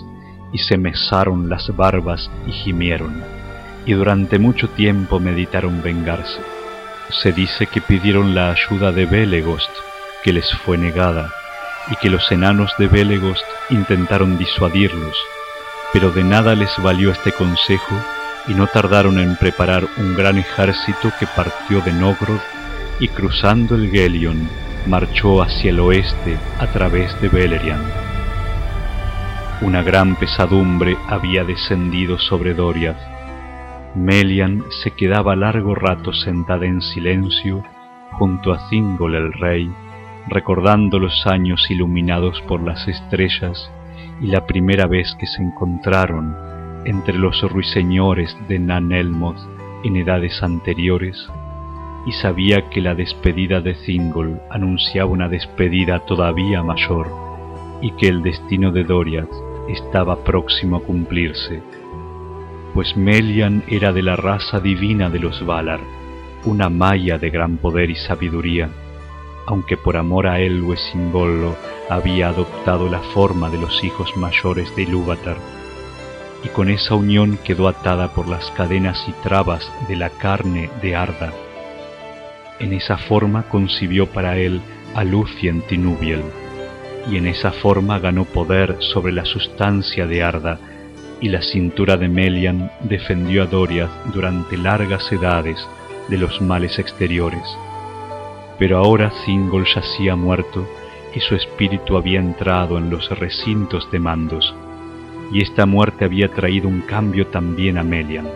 y 0.53 0.59
se 0.59 0.79
mesaron 0.79 1.51
las 1.51 1.77
barbas 1.77 2.31
y 2.47 2.53
gimieron, 2.53 3.21
y 3.85 3.95
durante 3.95 4.39
mucho 4.39 4.69
tiempo 4.69 5.19
meditaron 5.19 5.83
vengarse. 5.83 6.41
Se 7.11 7.33
dice 7.33 7.67
que 7.67 7.81
pidieron 7.81 8.37
la 8.37 8.53
ayuda 8.53 8.93
de 8.93 9.07
Belegost, 9.07 9.73
que 10.23 10.33
les 10.33 10.49
fue 10.59 10.79
negada, 10.79 11.33
y 11.91 11.97
que 11.97 12.09
los 12.09 12.31
enanos 12.31 12.73
de 12.79 12.87
Belegost 12.87 13.45
intentaron 13.71 14.39
disuadirlos, 14.39 15.17
pero 15.93 16.11
de 16.11 16.25
nada 16.25 16.55
les 16.55 16.71
valió 16.83 17.11
este 17.11 17.33
consejo 17.33 17.95
y 18.49 18.55
no 18.55 18.67
tardaron 18.67 19.19
en 19.19 19.37
preparar 19.37 19.87
un 19.99 20.17
gran 20.17 20.39
ejército 20.39 21.13
que 21.19 21.27
partió 21.27 21.81
de 21.83 21.93
Nogrod 21.93 22.41
y 22.99 23.09
cruzando 23.09 23.75
el 23.75 23.91
Gelion 23.91 24.49
marchó 24.87 25.43
hacia 25.43 25.71
el 25.71 25.81
oeste 25.81 26.39
a 26.59 26.67
través 26.69 27.21
de 27.21 27.29
Beleriand. 27.29 27.87
Una 29.61 29.83
gran 29.83 30.17
pesadumbre 30.17 30.97
había 31.09 31.45
descendido 31.45 32.19
sobre 32.19 32.55
Doriath. 32.55 32.99
Melian 33.95 34.65
se 34.83 34.91
quedaba 34.91 35.37
largo 35.37 35.75
rato 35.75 36.13
sentada 36.13 36.67
en 36.67 36.81
silencio 36.81 37.63
junto 38.13 38.53
a 38.53 38.69
Thingol 38.69 39.15
el 39.15 39.33
rey, 39.33 39.71
recordando 40.29 40.99
los 40.99 41.27
años 41.27 41.71
iluminados 41.71 42.41
por 42.43 42.61
las 42.63 42.89
estrellas 42.89 43.71
y 44.23 44.29
la 44.29 44.47
primera 44.47 44.87
vez 44.87 45.15
que 45.19 45.27
se 45.27 45.43
encontraron 45.43 46.37
entre 46.85 47.15
los 47.15 47.43
ruiseñores 47.43 48.37
de 48.49 48.59
Nanelmoth 48.59 49.39
en 49.85 49.97
edades 49.97 50.43
anteriores, 50.43 51.29
y 52.07 52.13
sabía 52.13 52.69
que 52.71 52.81
la 52.81 52.95
despedida 52.95 53.61
de 53.61 53.75
Thingol 53.75 54.41
anunciaba 54.51 55.11
una 55.11 55.29
despedida 55.29 56.01
todavía 56.01 56.63
mayor, 56.63 57.09
y 57.81 57.91
que 57.93 58.09
el 58.09 58.23
destino 58.23 58.71
de 58.71 58.85
Doriath 58.85 59.33
estaba 59.69 60.23
próximo 60.23 60.77
a 60.77 60.83
cumplirse, 60.83 61.61
pues 62.75 62.97
Melian 62.97 63.65
era 63.69 63.93
de 63.93 64.03
la 64.03 64.17
raza 64.17 64.61
divina 64.61 65.11
de 65.11 65.19
los 65.19 65.45
Valar, 65.45 65.81
una 66.45 66.69
maya 66.69 67.19
de 67.19 67.31
gran 67.31 67.59
poder 67.59 67.91
y 67.91 67.97
sabiduría, 67.97 68.71
aunque 69.47 69.77
por 69.77 69.97
amor 69.97 70.27
a 70.27 70.41
Elwë 70.41 70.77
Singollo 70.77 71.57
había 71.89 72.29
adoptado 72.29 72.89
la 72.89 73.01
forma 73.01 73.51
de 73.51 73.59
los 73.59 73.83
hijos 73.85 74.17
mayores 74.17 74.75
de 74.77 74.83
Ilúvatar, 74.83 75.37
y 76.45 76.49
con 76.49 76.71
esa 76.71 76.95
unión 76.95 77.39
quedó 77.45 77.69
atada 77.69 78.13
por 78.15 78.29
las 78.29 78.51
cadenas 78.53 79.05
y 79.09 79.13
trabas 79.23 79.71
de 79.89 79.97
la 79.97 80.11
carne 80.11 80.71
de 80.81 80.97
Arda. 80.97 81.33
En 82.59 82.73
esa 82.73 82.97
forma 82.97 83.45
concibió 83.49 84.07
para 84.07 84.37
él 84.37 84.61
a 84.95 85.05
Lucien 85.05 85.63
Tinubiel, 85.63 86.23
y 87.11 87.17
en 87.17 87.27
esa 87.27 87.51
forma 87.53 87.99
ganó 87.99 88.25
poder 88.25 88.77
sobre 88.81 89.13
la 89.13 89.25
sustancia 89.25 90.07
de 90.07 90.23
Arda, 90.23 90.59
y 91.21 91.29
la 91.29 91.43
cintura 91.43 91.97
de 91.97 92.09
Melian 92.09 92.71
defendió 92.81 93.45
a 93.45 93.47
Doriath 93.47 93.91
durante 94.13 94.57
largas 94.57 95.11
edades 95.13 95.57
de 96.09 96.19
los 96.19 96.41
males 96.41 96.79
exteriores. 96.79 97.43
Pero 98.63 98.79
ahora 98.79 99.11
Thingol 99.25 99.65
yacía 99.65 100.15
muerto 100.15 100.65
y 101.13 101.19
su 101.19 101.35
espíritu 101.35 101.97
había 101.97 102.21
entrado 102.21 102.79
en 102.79 102.91
los 102.91 103.11
recintos 103.19 103.91
de 103.91 103.99
Mandos, 103.99 104.55
y 105.33 105.43
esta 105.43 105.67
muerte 105.67 106.05
había 106.05 106.29
traído 106.29 106.69
un 106.69 106.83
cambio 106.83 107.27
también 107.27 107.77
a 107.77 107.83
Melian. 107.83 108.29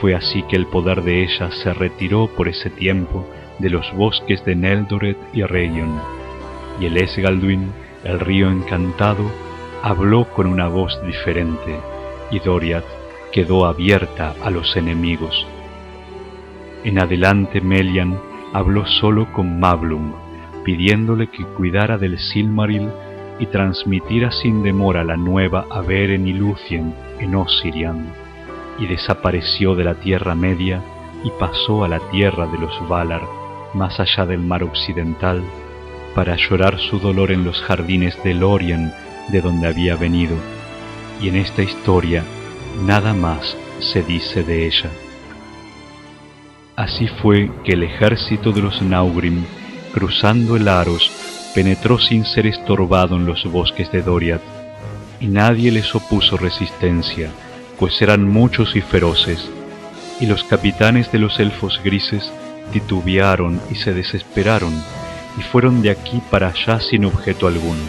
Fue 0.00 0.14
así 0.14 0.44
que 0.44 0.56
el 0.56 0.66
poder 0.66 1.02
de 1.02 1.24
ella 1.24 1.50
se 1.50 1.74
retiró 1.74 2.28
por 2.28 2.48
ese 2.48 2.70
tiempo 2.70 3.28
de 3.58 3.68
los 3.68 3.92
bosques 3.94 4.42
de 4.46 4.56
Neldoret 4.56 5.18
y 5.34 5.42
Region, 5.42 6.00
y 6.80 6.86
el 6.86 6.96
Esgalduin, 6.96 7.70
el 8.04 8.20
río 8.20 8.50
encantado, 8.50 9.30
habló 9.82 10.24
con 10.24 10.46
una 10.46 10.68
voz 10.68 10.98
diferente, 11.04 11.78
y 12.30 12.38
Doriath 12.38 12.86
quedó 13.30 13.66
abierta 13.66 14.34
a 14.42 14.48
los 14.48 14.74
enemigos. 14.74 15.46
En 16.82 16.98
adelante 16.98 17.60
Melian 17.60 18.27
habló 18.52 18.86
solo 18.86 19.32
con 19.32 19.60
Mablung, 19.60 20.12
pidiéndole 20.64 21.28
que 21.28 21.44
cuidara 21.44 21.98
del 21.98 22.18
Silmaril 22.18 22.88
y 23.38 23.46
transmitiera 23.46 24.30
sin 24.32 24.62
demora 24.62 25.04
la 25.04 25.16
nueva 25.16 25.66
a 25.70 25.80
Beren 25.80 26.26
y 26.26 26.32
Lucien 26.32 26.94
en 27.18 27.34
Osirian, 27.34 28.12
y 28.78 28.86
desapareció 28.86 29.74
de 29.74 29.84
la 29.84 29.94
Tierra 29.94 30.34
Media 30.34 30.82
y 31.24 31.30
pasó 31.38 31.84
a 31.84 31.88
la 31.88 32.00
tierra 32.10 32.46
de 32.46 32.58
los 32.58 32.88
Valar, 32.88 33.22
más 33.74 33.98
allá 34.00 34.24
del 34.24 34.40
mar 34.40 34.62
occidental, 34.62 35.42
para 36.14 36.36
llorar 36.36 36.78
su 36.78 36.98
dolor 36.98 37.30
en 37.30 37.44
los 37.44 37.60
jardines 37.62 38.22
de 38.24 38.34
Lorien, 38.34 38.92
de 39.28 39.40
donde 39.40 39.66
había 39.66 39.96
venido, 39.96 40.36
y 41.20 41.28
en 41.28 41.36
esta 41.36 41.62
historia 41.62 42.24
nada 42.84 43.14
más 43.14 43.56
se 43.80 44.02
dice 44.02 44.42
de 44.42 44.66
ella. 44.66 44.90
Así 46.78 47.08
fue 47.08 47.50
que 47.64 47.72
el 47.72 47.82
ejército 47.82 48.52
de 48.52 48.62
los 48.62 48.80
Naugrim, 48.82 49.44
cruzando 49.92 50.54
el 50.54 50.68
Aros, 50.68 51.10
penetró 51.52 51.98
sin 51.98 52.24
ser 52.24 52.46
estorbado 52.46 53.16
en 53.16 53.26
los 53.26 53.42
bosques 53.50 53.90
de 53.90 54.00
Doriath, 54.00 54.44
y 55.18 55.26
nadie 55.26 55.72
les 55.72 55.92
opuso 55.96 56.36
resistencia, 56.36 57.32
pues 57.80 58.00
eran 58.00 58.28
muchos 58.28 58.76
y 58.76 58.80
feroces, 58.80 59.50
y 60.20 60.26
los 60.26 60.44
capitanes 60.44 61.10
de 61.10 61.18
los 61.18 61.40
elfos 61.40 61.80
grises 61.82 62.30
titubearon 62.72 63.60
y 63.72 63.74
se 63.74 63.92
desesperaron, 63.92 64.72
y 65.36 65.42
fueron 65.42 65.82
de 65.82 65.90
aquí 65.90 66.22
para 66.30 66.50
allá 66.50 66.78
sin 66.78 67.06
objeto 67.06 67.48
alguno. 67.48 67.82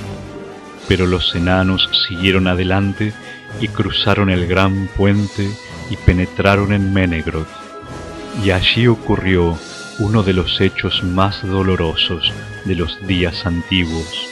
Pero 0.87 1.05
los 1.05 1.35
enanos 1.35 1.87
siguieron 2.07 2.47
adelante 2.47 3.13
y 3.61 3.67
cruzaron 3.67 4.31
el 4.31 4.47
gran 4.47 4.89
puente 4.97 5.47
y 5.91 5.95
penetraron 5.95 6.73
en 6.73 6.91
Menegroth 6.91 7.58
y 8.43 8.51
allí 8.51 8.87
ocurrió 8.87 9.57
uno 9.99 10.23
de 10.23 10.33
los 10.33 10.61
hechos 10.61 11.03
más 11.03 11.45
dolorosos 11.45 12.31
de 12.63 12.75
los 12.75 13.05
días 13.05 13.45
antiguos, 13.45 14.27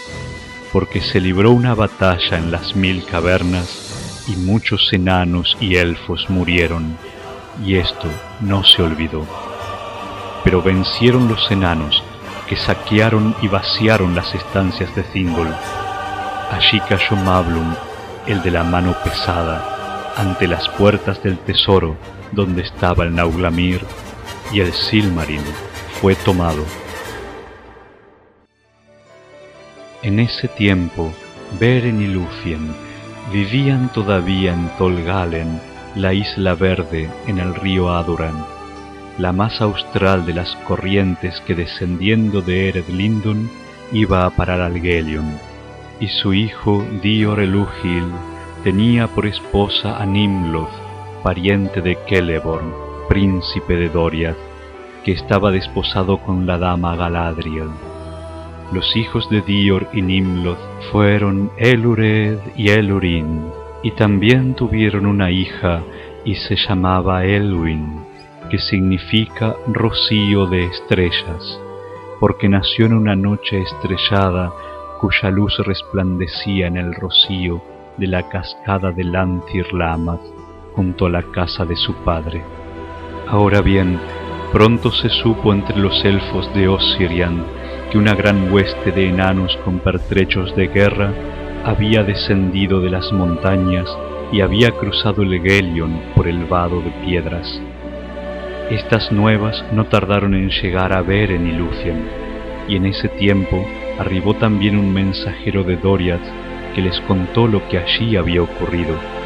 porque 0.72 1.02
se 1.02 1.20
libró 1.20 1.52
una 1.52 1.76
batalla 1.76 2.38
en 2.38 2.52
las 2.52 2.76
mil 2.76 3.04
cavernas 3.04 4.24
y 4.28 4.38
muchos 4.38 4.94
enanos 4.94 5.58
y 5.60 5.76
elfos 5.76 6.30
murieron, 6.30 6.98
y 7.66 7.76
esto 7.76 8.08
no 8.40 8.64
se 8.64 8.82
olvidó. 8.82 9.26
Pero 10.44 10.62
vencieron 10.62 11.28
los 11.28 11.52
enanos, 11.52 12.02
que 12.48 12.56
saquearon 12.56 13.36
y 13.42 13.50
vaciaron 13.50 14.16
las 14.16 14.34
estancias 14.34 14.96
de 14.96 15.04
Thingol. 15.04 15.54
Allí 16.52 16.80
cayó 16.88 17.18
Mablum, 17.18 17.76
el 18.26 18.42
de 18.42 18.52
la 18.52 18.64
mano 18.64 18.96
pesada, 19.04 20.14
ante 20.16 20.48
las 20.48 20.70
puertas 20.70 21.22
del 21.22 21.38
tesoro 21.40 21.98
donde 22.32 22.62
estaba 22.64 23.04
el 23.04 23.16
Nauglamir, 23.16 23.82
y 24.52 24.62
el 24.62 24.72
Silmaril 24.74 25.42
fue 26.02 26.16
tomado. 26.16 26.64
En 30.04 30.20
ese 30.20 30.48
tiempo, 30.48 31.12
Beren 31.60 32.02
y 32.02 32.08
Lúthien 32.08 32.74
vivían 33.32 33.92
todavía 33.94 34.54
en 34.54 34.70
Tolgalen, 34.78 35.60
la 35.96 36.14
isla 36.14 36.54
verde 36.54 37.10
en 37.26 37.40
el 37.40 37.56
río 37.56 37.90
Adoran, 37.90 38.46
la 39.18 39.32
más 39.32 39.62
austral 39.62 40.26
de 40.26 40.34
las 40.34 40.56
corrientes 40.68 41.42
que 41.42 41.56
descendiendo 41.56 42.42
de 42.42 42.70
Ered 42.70 42.88
Lindon 42.90 43.50
iba 43.92 44.26
a 44.26 44.30
parar 44.30 44.62
al 44.62 44.80
Gelion, 44.80 45.40
y 46.00 46.08
su 46.08 46.34
hijo 46.34 46.86
Dior 47.02 47.40
Elugil 47.40 48.12
tenía 48.64 49.08
por 49.08 49.26
esposa 49.26 49.98
a 49.98 50.06
Nimloth, 50.06 50.87
pariente 51.24 51.82
de 51.82 51.98
Celeborn, 52.08 52.74
príncipe 53.08 53.76
de 53.76 53.90
Doriath, 53.90 54.38
que 55.04 55.12
estaba 55.14 55.52
desposado 55.52 56.18
con 56.18 56.46
la 56.46 56.58
dama 56.58 56.96
Galadriel. 56.96 57.70
Los 58.74 58.96
hijos 58.98 59.30
de 59.30 59.42
Dior 59.42 59.88
y 59.94 60.02
Nimloth 60.02 60.60
fueron 60.92 61.52
Elured 61.58 62.40
y 62.56 62.70
Elurin, 62.70 63.50
y 63.84 63.92
también 63.92 64.54
tuvieron 64.54 65.06
una 65.06 65.32
hija 65.32 65.82
y 66.26 66.36
se 66.36 66.58
llamaba 66.58 67.24
Elwin, 67.24 68.02
que 68.50 68.58
significa 68.58 69.56
rocío 69.68 70.46
de 70.48 70.66
estrellas, 70.66 71.60
porque 72.20 72.50
nació 72.50 72.88
en 72.88 72.94
una 72.94 73.16
noche 73.16 73.62
estrellada 73.62 74.52
cuya 75.00 75.30
luz 75.30 75.58
resplandecía 75.60 76.68
en 76.68 76.78
el 76.78 76.94
rocío 76.94 77.62
de 77.98 78.08
la 78.08 78.28
cascada 78.28 78.92
de 78.92 79.04
Lanthir 79.04 79.72
junto 80.78 81.08
a 81.08 81.10
la 81.10 81.24
casa 81.24 81.66
de 81.66 81.76
su 81.76 81.96
padre. 82.06 82.44
Ahora 83.28 83.62
bien, 83.62 84.00
pronto 84.54 84.92
se 84.92 85.10
supo 85.10 85.52
entre 85.52 85.76
los 85.76 86.06
elfos 86.06 86.54
de 86.54 86.68
Osirian 86.68 87.44
que 87.92 87.98
una 87.98 88.14
gran 88.14 88.54
hueste 88.54 88.92
de 88.92 89.10
enanos 89.10 89.58
con 89.66 89.80
pertrechos 89.80 90.56
de 90.56 90.68
guerra 90.68 91.12
había 91.66 92.04
descendido 92.04 92.80
de 92.80 92.92
las 92.92 93.12
montañas 93.12 93.90
y 94.32 94.42
había 94.42 94.70
cruzado 94.70 95.24
el 95.24 95.42
Gelion 95.42 96.00
por 96.16 96.28
el 96.28 96.46
vado 96.46 96.80
de 96.82 96.92
piedras. 97.04 97.60
Estas 98.70 99.12
nuevas 99.12 99.66
no 99.74 99.86
tardaron 99.86 100.36
en 100.36 100.52
llegar 100.52 100.94
a 100.94 101.02
Beren 101.02 101.48
y 101.48 101.54
Lucien, 101.54 102.08
y 102.68 102.76
en 102.76 102.86
ese 102.86 103.10
tiempo 103.10 103.66
arribó 103.98 104.36
también 104.36 104.78
un 104.78 104.94
mensajero 104.94 105.64
de 105.64 105.78
Doriath 105.78 106.22
que 106.76 106.82
les 106.82 107.00
contó 107.02 107.48
lo 107.48 107.68
que 107.68 107.80
allí 107.80 108.16
había 108.16 108.44
ocurrido 108.44 109.17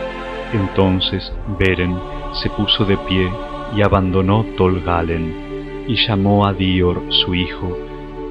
entonces 0.53 1.31
Beren 1.59 1.97
se 2.41 2.49
puso 2.49 2.85
de 2.85 2.97
pie 2.97 3.31
y 3.75 3.81
abandonó 3.81 4.45
Tolgalen, 4.57 5.85
y 5.87 5.95
llamó 6.07 6.45
a 6.45 6.53
Dior 6.53 7.01
su 7.09 7.33
hijo, 7.35 7.77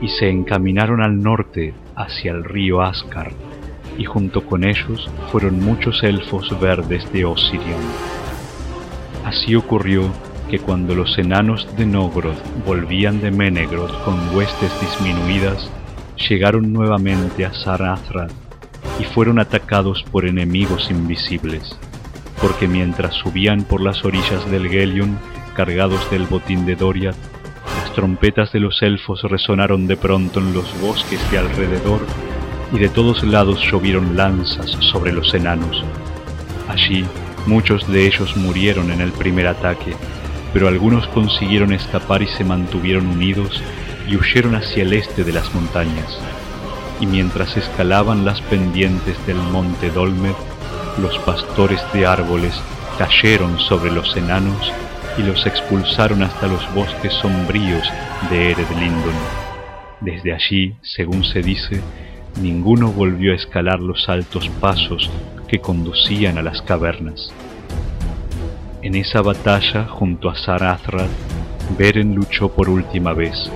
y 0.00 0.08
se 0.08 0.28
encaminaron 0.28 1.02
al 1.02 1.22
norte 1.22 1.74
hacia 1.96 2.32
el 2.32 2.44
río 2.44 2.82
Ascar, 2.82 3.32
y 3.98 4.04
junto 4.04 4.46
con 4.46 4.64
ellos 4.64 5.10
fueron 5.30 5.60
muchos 5.60 6.02
elfos 6.02 6.58
verdes 6.60 7.10
de 7.12 7.24
Osirion. 7.24 7.80
Así 9.24 9.54
ocurrió 9.54 10.10
que 10.50 10.58
cuando 10.58 10.94
los 10.94 11.16
enanos 11.18 11.68
de 11.76 11.86
Nogroth 11.86 12.42
volvían 12.66 13.20
de 13.20 13.30
Menegroth 13.30 14.02
con 14.04 14.34
huestes 14.34 14.72
disminuidas, 14.80 15.70
llegaron 16.28 16.72
nuevamente 16.72 17.44
a 17.44 17.54
Sarnathra 17.54 18.26
y 18.98 19.04
fueron 19.04 19.38
atacados 19.38 20.04
por 20.10 20.26
enemigos 20.26 20.90
invisibles, 20.90 21.78
porque 22.40 22.66
mientras 22.66 23.14
subían 23.14 23.62
por 23.62 23.80
las 23.80 24.04
orillas 24.04 24.50
del 24.50 24.68
Gelion 24.68 25.18
cargados 25.54 26.10
del 26.10 26.26
botín 26.26 26.64
de 26.64 26.74
Doriath, 26.76 27.16
las 27.82 27.92
trompetas 27.92 28.52
de 28.52 28.60
los 28.60 28.82
elfos 28.82 29.22
resonaron 29.22 29.86
de 29.86 29.96
pronto 29.96 30.40
en 30.40 30.54
los 30.54 30.80
bosques 30.80 31.20
de 31.30 31.38
alrededor 31.38 32.00
y 32.72 32.78
de 32.78 32.88
todos 32.88 33.22
lados 33.24 33.60
llovieron 33.70 34.16
lanzas 34.16 34.70
sobre 34.80 35.12
los 35.12 35.34
enanos. 35.34 35.84
Allí 36.68 37.04
muchos 37.46 37.90
de 37.90 38.06
ellos 38.06 38.36
murieron 38.36 38.90
en 38.90 39.00
el 39.00 39.12
primer 39.12 39.46
ataque, 39.46 39.94
pero 40.52 40.68
algunos 40.68 41.06
consiguieron 41.08 41.72
escapar 41.72 42.22
y 42.22 42.28
se 42.28 42.44
mantuvieron 42.44 43.06
unidos 43.06 43.62
y 44.08 44.16
huyeron 44.16 44.54
hacia 44.54 44.82
el 44.82 44.92
este 44.92 45.24
de 45.24 45.32
las 45.32 45.52
montañas. 45.54 46.18
Y 47.00 47.06
mientras 47.06 47.56
escalaban 47.56 48.24
las 48.24 48.40
pendientes 48.42 49.16
del 49.26 49.36
monte 49.36 49.90
Dolmed, 49.90 50.34
los 51.00 51.18
pastores 51.20 51.80
de 51.92 52.06
árboles 52.06 52.54
cayeron 52.98 53.58
sobre 53.58 53.90
los 53.90 54.16
enanos 54.16 54.72
y 55.18 55.22
los 55.22 55.46
expulsaron 55.46 56.22
hasta 56.22 56.46
los 56.46 56.72
bosques 56.74 57.12
sombríos 57.14 57.82
de 58.30 58.52
Ered 58.52 58.70
Lindon. 58.78 59.14
Desde 60.00 60.32
allí, 60.32 60.74
según 60.82 61.24
se 61.24 61.42
dice, 61.42 61.80
ninguno 62.40 62.92
volvió 62.92 63.32
a 63.32 63.36
escalar 63.36 63.80
los 63.80 64.08
altos 64.08 64.48
pasos 64.60 65.10
que 65.48 65.60
conducían 65.60 66.38
a 66.38 66.42
las 66.42 66.62
cavernas. 66.62 67.32
En 68.82 68.94
esa 68.94 69.20
batalla 69.20 69.86
junto 69.86 70.30
a 70.30 70.36
Sarathrath, 70.36 71.10
Beren 71.76 72.14
luchó 72.14 72.50
por 72.50 72.68
última 72.68 73.12
vez, 73.12 73.50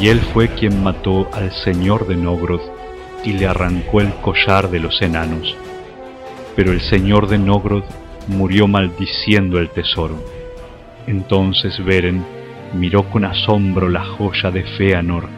y 0.00 0.08
él 0.08 0.20
fue 0.32 0.48
quien 0.48 0.82
mató 0.82 1.28
al 1.32 1.52
señor 1.52 2.06
de 2.06 2.16
Nogroth 2.16 2.62
y 3.24 3.32
le 3.32 3.46
arrancó 3.46 4.00
el 4.00 4.12
collar 4.14 4.70
de 4.70 4.80
los 4.80 5.00
enanos. 5.02 5.56
Pero 6.56 6.72
el 6.72 6.80
señor 6.80 7.28
de 7.28 7.38
Nogroth 7.38 7.90
murió 8.28 8.68
maldiciendo 8.68 9.58
el 9.58 9.70
tesoro. 9.70 10.16
Entonces 11.06 11.84
Beren 11.84 12.24
miró 12.74 13.04
con 13.10 13.24
asombro 13.24 13.88
la 13.88 14.04
joya 14.04 14.50
de 14.50 14.64
Feanor 14.64 15.28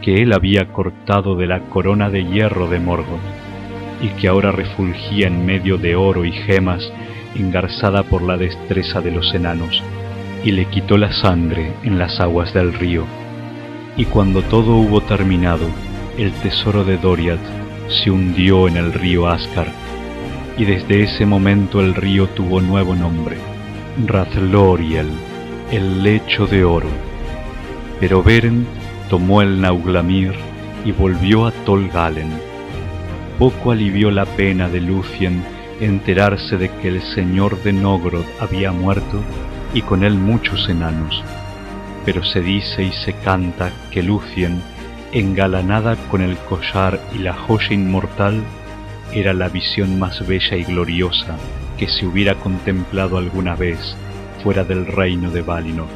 que 0.00 0.22
él 0.22 0.32
había 0.32 0.66
cortado 0.72 1.36
de 1.36 1.46
la 1.46 1.60
corona 1.60 2.10
de 2.10 2.24
hierro 2.24 2.68
de 2.68 2.80
Morgoth, 2.80 3.20
y 4.02 4.08
que 4.20 4.28
ahora 4.28 4.50
refulgía 4.50 5.26
en 5.26 5.44
medio 5.44 5.76
de 5.76 5.94
oro 5.94 6.24
y 6.24 6.32
gemas, 6.32 6.90
engarzada 7.34 8.02
por 8.02 8.22
la 8.22 8.36
destreza 8.36 9.00
de 9.00 9.10
los 9.10 9.34
enanos, 9.34 9.82
y 10.42 10.52
le 10.52 10.64
quitó 10.66 10.96
la 10.96 11.12
sangre 11.12 11.72
en 11.82 11.98
las 11.98 12.18
aguas 12.18 12.54
del 12.54 12.72
río. 12.72 13.04
Y 13.96 14.06
cuando 14.06 14.42
todo 14.42 14.76
hubo 14.76 15.02
terminado, 15.02 15.66
el 16.16 16.32
tesoro 16.32 16.84
de 16.84 16.96
Doriath 16.96 17.40
se 17.88 18.10
hundió 18.10 18.68
en 18.68 18.76
el 18.76 18.92
río 18.92 19.28
Ascar, 19.28 19.68
y 20.56 20.64
desde 20.64 21.02
ese 21.02 21.26
momento 21.26 21.80
el 21.80 21.94
río 21.94 22.26
tuvo 22.28 22.60
nuevo 22.60 22.94
nombre, 22.94 23.36
Rathloriel, 24.06 25.08
el 25.70 26.02
lecho 26.02 26.46
de 26.46 26.64
oro. 26.64 26.88
Pero 27.98 28.22
Beren 28.22 28.66
tomó 29.08 29.42
el 29.42 29.60
Nauglamir 29.60 30.34
y 30.84 30.92
volvió 30.92 31.46
a 31.46 31.52
Tol 31.52 31.88
Galen. 31.88 32.30
Poco 33.38 33.72
alivió 33.72 34.10
la 34.10 34.26
pena 34.26 34.68
de 34.68 34.80
Lucien 34.80 35.42
enterarse 35.80 36.56
de 36.56 36.70
que 36.70 36.88
el 36.88 37.02
señor 37.02 37.62
de 37.62 37.72
Nogrod 37.72 38.24
había 38.38 38.72
muerto 38.72 39.22
y 39.72 39.82
con 39.82 40.04
él 40.04 40.14
muchos 40.14 40.68
enanos. 40.68 41.22
Pero 42.04 42.24
se 42.24 42.40
dice 42.40 42.82
y 42.82 42.92
se 42.92 43.12
canta 43.14 43.70
que 43.90 44.02
Lucien, 44.02 44.60
engalanada 45.12 45.96
con 46.10 46.22
el 46.22 46.36
collar 46.36 47.00
y 47.14 47.18
la 47.18 47.34
joya 47.34 47.72
inmortal, 47.72 48.42
era 49.12 49.32
la 49.32 49.48
visión 49.48 49.98
más 49.98 50.26
bella 50.26 50.56
y 50.56 50.64
gloriosa 50.64 51.36
que 51.78 51.88
se 51.88 52.06
hubiera 52.06 52.34
contemplado 52.36 53.18
alguna 53.18 53.56
vez 53.56 53.96
fuera 54.42 54.64
del 54.64 54.86
reino 54.86 55.30
de 55.30 55.42
Valinor. 55.42 55.88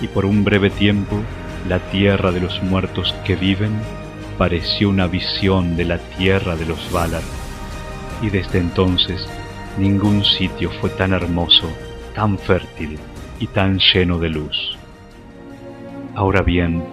Y 0.00 0.08
por 0.08 0.24
un 0.24 0.44
breve 0.44 0.70
tiempo 0.70 1.20
la 1.68 1.78
tierra 1.90 2.32
de 2.32 2.40
los 2.40 2.62
muertos 2.62 3.14
que 3.24 3.36
viven 3.36 3.72
pareció 4.36 4.88
una 4.88 5.06
visión 5.06 5.76
de 5.76 5.84
la 5.84 5.98
tierra 5.98 6.56
de 6.56 6.64
los 6.64 6.90
Valar, 6.92 7.22
y 8.22 8.30
desde 8.30 8.58
entonces 8.58 9.28
ningún 9.76 10.24
sitio 10.24 10.70
fue 10.80 10.90
tan 10.90 11.12
hermoso, 11.12 11.68
tan 12.14 12.38
fértil 12.38 12.98
y 13.40 13.48
tan 13.48 13.78
lleno 13.78 14.18
de 14.18 14.28
luz. 14.28 14.78
Ahora 16.14 16.42
bien, 16.42 16.84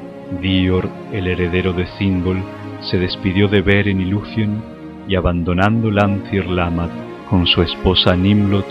Dior, 0.41 0.89
el 1.13 1.27
heredero 1.27 1.73
de 1.73 1.85
Thingol, 1.97 2.43
se 2.81 2.97
despidió 2.97 3.47
de 3.47 3.61
Beren 3.61 4.01
y 4.01 4.05
Lúthien 4.05 4.74
y 5.07 5.15
abandonando 5.15 5.91
Lanthir 5.91 6.47
Lamad 6.47 6.89
con 7.29 7.47
su 7.47 7.61
esposa 7.61 8.15
Nimlot, 8.15 8.67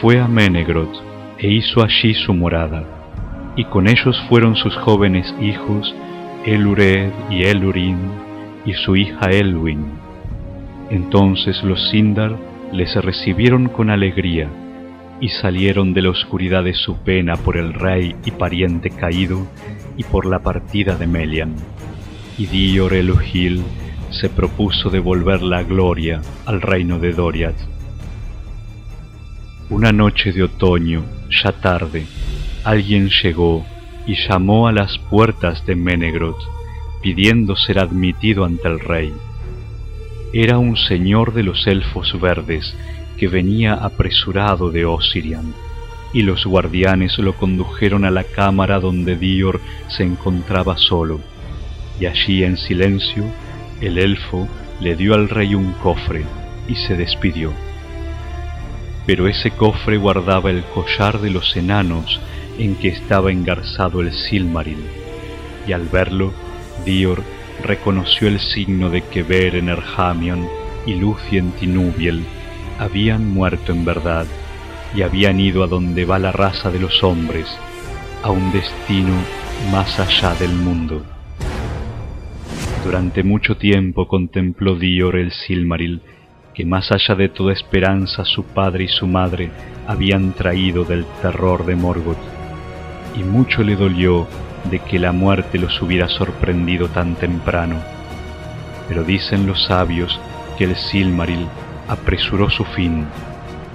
fue 0.00 0.20
a 0.20 0.28
Menegroth 0.28 0.96
e 1.38 1.48
hizo 1.48 1.82
allí 1.82 2.14
su 2.14 2.34
morada 2.34 2.84
y 3.56 3.64
con 3.64 3.88
ellos 3.88 4.16
fueron 4.28 4.54
sus 4.54 4.76
jóvenes 4.76 5.34
hijos 5.40 5.94
Elured 6.46 7.10
y 7.30 7.42
Elurin 7.42 7.98
y 8.64 8.72
su 8.74 8.96
hija 8.96 9.30
Elwin. 9.30 9.84
Entonces 10.90 11.62
los 11.64 11.90
Sindar 11.90 12.36
les 12.72 12.94
recibieron 12.96 13.68
con 13.68 13.90
alegría 13.90 14.48
y 15.20 15.30
salieron 15.30 15.94
de 15.94 16.02
la 16.02 16.10
oscuridad 16.10 16.64
de 16.64 16.74
su 16.74 16.98
pena 16.98 17.34
por 17.34 17.56
el 17.56 17.74
rey 17.74 18.14
y 18.24 18.30
pariente 18.30 18.90
caído 18.90 19.46
y 19.96 20.04
por 20.04 20.26
la 20.26 20.38
partida 20.38 20.96
de 20.96 21.06
Melian. 21.06 21.56
Y 22.38 22.46
Dior 22.46 22.94
Elohil 22.94 23.64
se 24.10 24.28
propuso 24.28 24.90
devolver 24.90 25.42
la 25.42 25.62
gloria 25.62 26.20
al 26.46 26.60
reino 26.60 26.98
de 26.98 27.12
Doriath. 27.12 27.60
Una 29.70 29.92
noche 29.92 30.32
de 30.32 30.42
otoño, 30.44 31.04
ya 31.30 31.52
tarde, 31.52 32.06
alguien 32.64 33.10
llegó 33.22 33.66
y 34.06 34.14
llamó 34.28 34.66
a 34.66 34.72
las 34.72 34.98
puertas 34.98 35.64
de 35.66 35.74
Menegroth, 35.74 36.40
pidiendo 37.02 37.54
ser 37.54 37.78
admitido 37.78 38.44
ante 38.44 38.66
el 38.66 38.80
rey. 38.80 39.12
Era 40.32 40.58
un 40.58 40.76
señor 40.76 41.34
de 41.34 41.42
los 41.42 41.66
elfos 41.66 42.18
verdes 42.20 42.74
que 43.18 43.28
venía 43.28 43.74
apresurado 43.74 44.70
de 44.70 44.86
Osirian, 44.86 45.52
y 46.14 46.22
los 46.22 46.46
guardianes 46.46 47.18
lo 47.18 47.34
condujeron 47.34 48.06
a 48.06 48.10
la 48.10 48.24
cámara 48.24 48.80
donde 48.80 49.16
Dior 49.16 49.60
se 49.88 50.04
encontraba 50.04 50.78
solo, 50.78 51.20
y 52.00 52.06
allí 52.06 52.44
en 52.44 52.56
silencio 52.56 53.24
el 53.80 53.98
elfo 53.98 54.48
le 54.80 54.96
dio 54.96 55.14
al 55.14 55.28
rey 55.28 55.54
un 55.54 55.72
cofre 55.72 56.24
y 56.68 56.74
se 56.74 56.96
despidió. 56.96 57.52
Pero 59.06 59.26
ese 59.28 59.50
cofre 59.50 59.96
guardaba 59.96 60.50
el 60.50 60.62
collar 60.64 61.20
de 61.20 61.30
los 61.30 61.56
enanos 61.56 62.20
en 62.58 62.74
que 62.74 62.88
estaba 62.88 63.30
engarzado 63.30 64.00
el 64.00 64.12
Silmaril, 64.12 64.84
y 65.66 65.72
al 65.72 65.88
verlo, 65.88 66.32
Dior 66.84 67.22
reconoció 67.64 68.28
el 68.28 68.40
signo 68.40 68.90
de 68.90 69.02
que 69.02 69.22
Beren 69.22 69.68
Erhamion 69.68 70.46
y 70.86 70.94
Lucien 70.94 71.52
Tinubiel 71.52 72.24
habían 72.78 73.32
muerto 73.32 73.72
en 73.72 73.84
verdad 73.84 74.26
y 74.94 75.02
habían 75.02 75.40
ido 75.40 75.64
a 75.64 75.66
donde 75.66 76.04
va 76.04 76.18
la 76.18 76.32
raza 76.32 76.70
de 76.70 76.78
los 76.78 77.02
hombres, 77.02 77.46
a 78.22 78.30
un 78.30 78.52
destino 78.52 79.14
más 79.70 79.98
allá 79.98 80.34
del 80.34 80.52
mundo. 80.52 81.02
Durante 82.84 83.22
mucho 83.22 83.56
tiempo 83.56 84.08
contempló 84.08 84.76
Dior 84.76 85.16
el 85.16 85.32
Silmaril, 85.32 86.00
que 86.54 86.64
más 86.64 86.90
allá 86.90 87.14
de 87.14 87.28
toda 87.28 87.52
esperanza 87.52 88.24
su 88.24 88.44
padre 88.44 88.84
y 88.84 88.88
su 88.88 89.06
madre 89.06 89.50
habían 89.86 90.32
traído 90.32 90.84
del 90.84 91.04
terror 91.22 91.66
de 91.66 91.76
Morgoth 91.76 92.38
y 93.16 93.22
mucho 93.22 93.62
le 93.62 93.76
dolió 93.76 94.26
de 94.70 94.78
que 94.80 94.98
la 94.98 95.12
muerte 95.12 95.58
los 95.58 95.80
hubiera 95.82 96.08
sorprendido 96.08 96.88
tan 96.88 97.14
temprano. 97.16 97.76
Pero 98.88 99.04
dicen 99.04 99.46
los 99.46 99.64
sabios 99.64 100.18
que 100.56 100.64
el 100.64 100.76
Silmaril 100.76 101.46
apresuró 101.88 102.50
su 102.50 102.64
fin, 102.64 103.06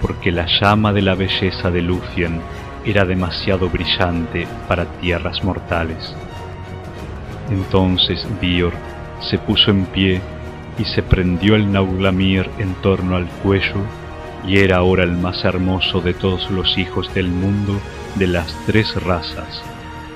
porque 0.02 0.32
la 0.32 0.48
llama 0.60 0.94
de 0.94 1.02
la 1.02 1.16
belleza 1.16 1.72
de 1.72 1.82
Lucien 1.82 2.42
era 2.86 3.06
demasiado 3.06 3.70
brillante 3.70 4.48
para 4.68 4.86
tierras 5.00 5.44
mortales. 5.44 6.16
Entonces 7.50 8.26
Dior 8.42 8.74
se 9.30 9.38
puso 9.38 9.72
en 9.72 9.86
pie 9.86 10.22
y 10.78 10.86
se 10.86 11.04
prendió 11.04 11.56
el 11.56 11.72
Nauglamir 11.72 12.50
en 12.60 12.74
torno 12.76 13.16
al 13.16 13.28
cuello 13.28 13.82
y 14.48 14.58
era 14.58 14.78
ahora 14.78 15.04
el 15.04 15.14
más 15.14 15.46
hermoso 15.46 16.02
de 16.02 16.14
todos 16.14 16.50
los 16.52 16.78
hijos 16.78 17.14
del 17.14 17.28
mundo 17.28 17.80
de 18.16 18.28
las 18.28 18.54
tres 18.66 19.02
razas, 19.04 19.62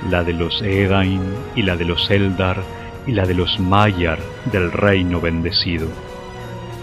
la 0.10 0.24
de 0.24 0.34
los 0.34 0.62
Edain 0.62 1.22
y 1.56 1.62
la 1.62 1.76
de 1.76 1.86
los 1.86 2.10
Eldar 2.12 2.62
y 3.06 3.14
la 3.14 3.26
de 3.26 3.34
los 3.34 3.60
Maiar 3.60 4.20
del 4.52 4.72
reino 4.72 5.22
bendecido. 5.22 5.88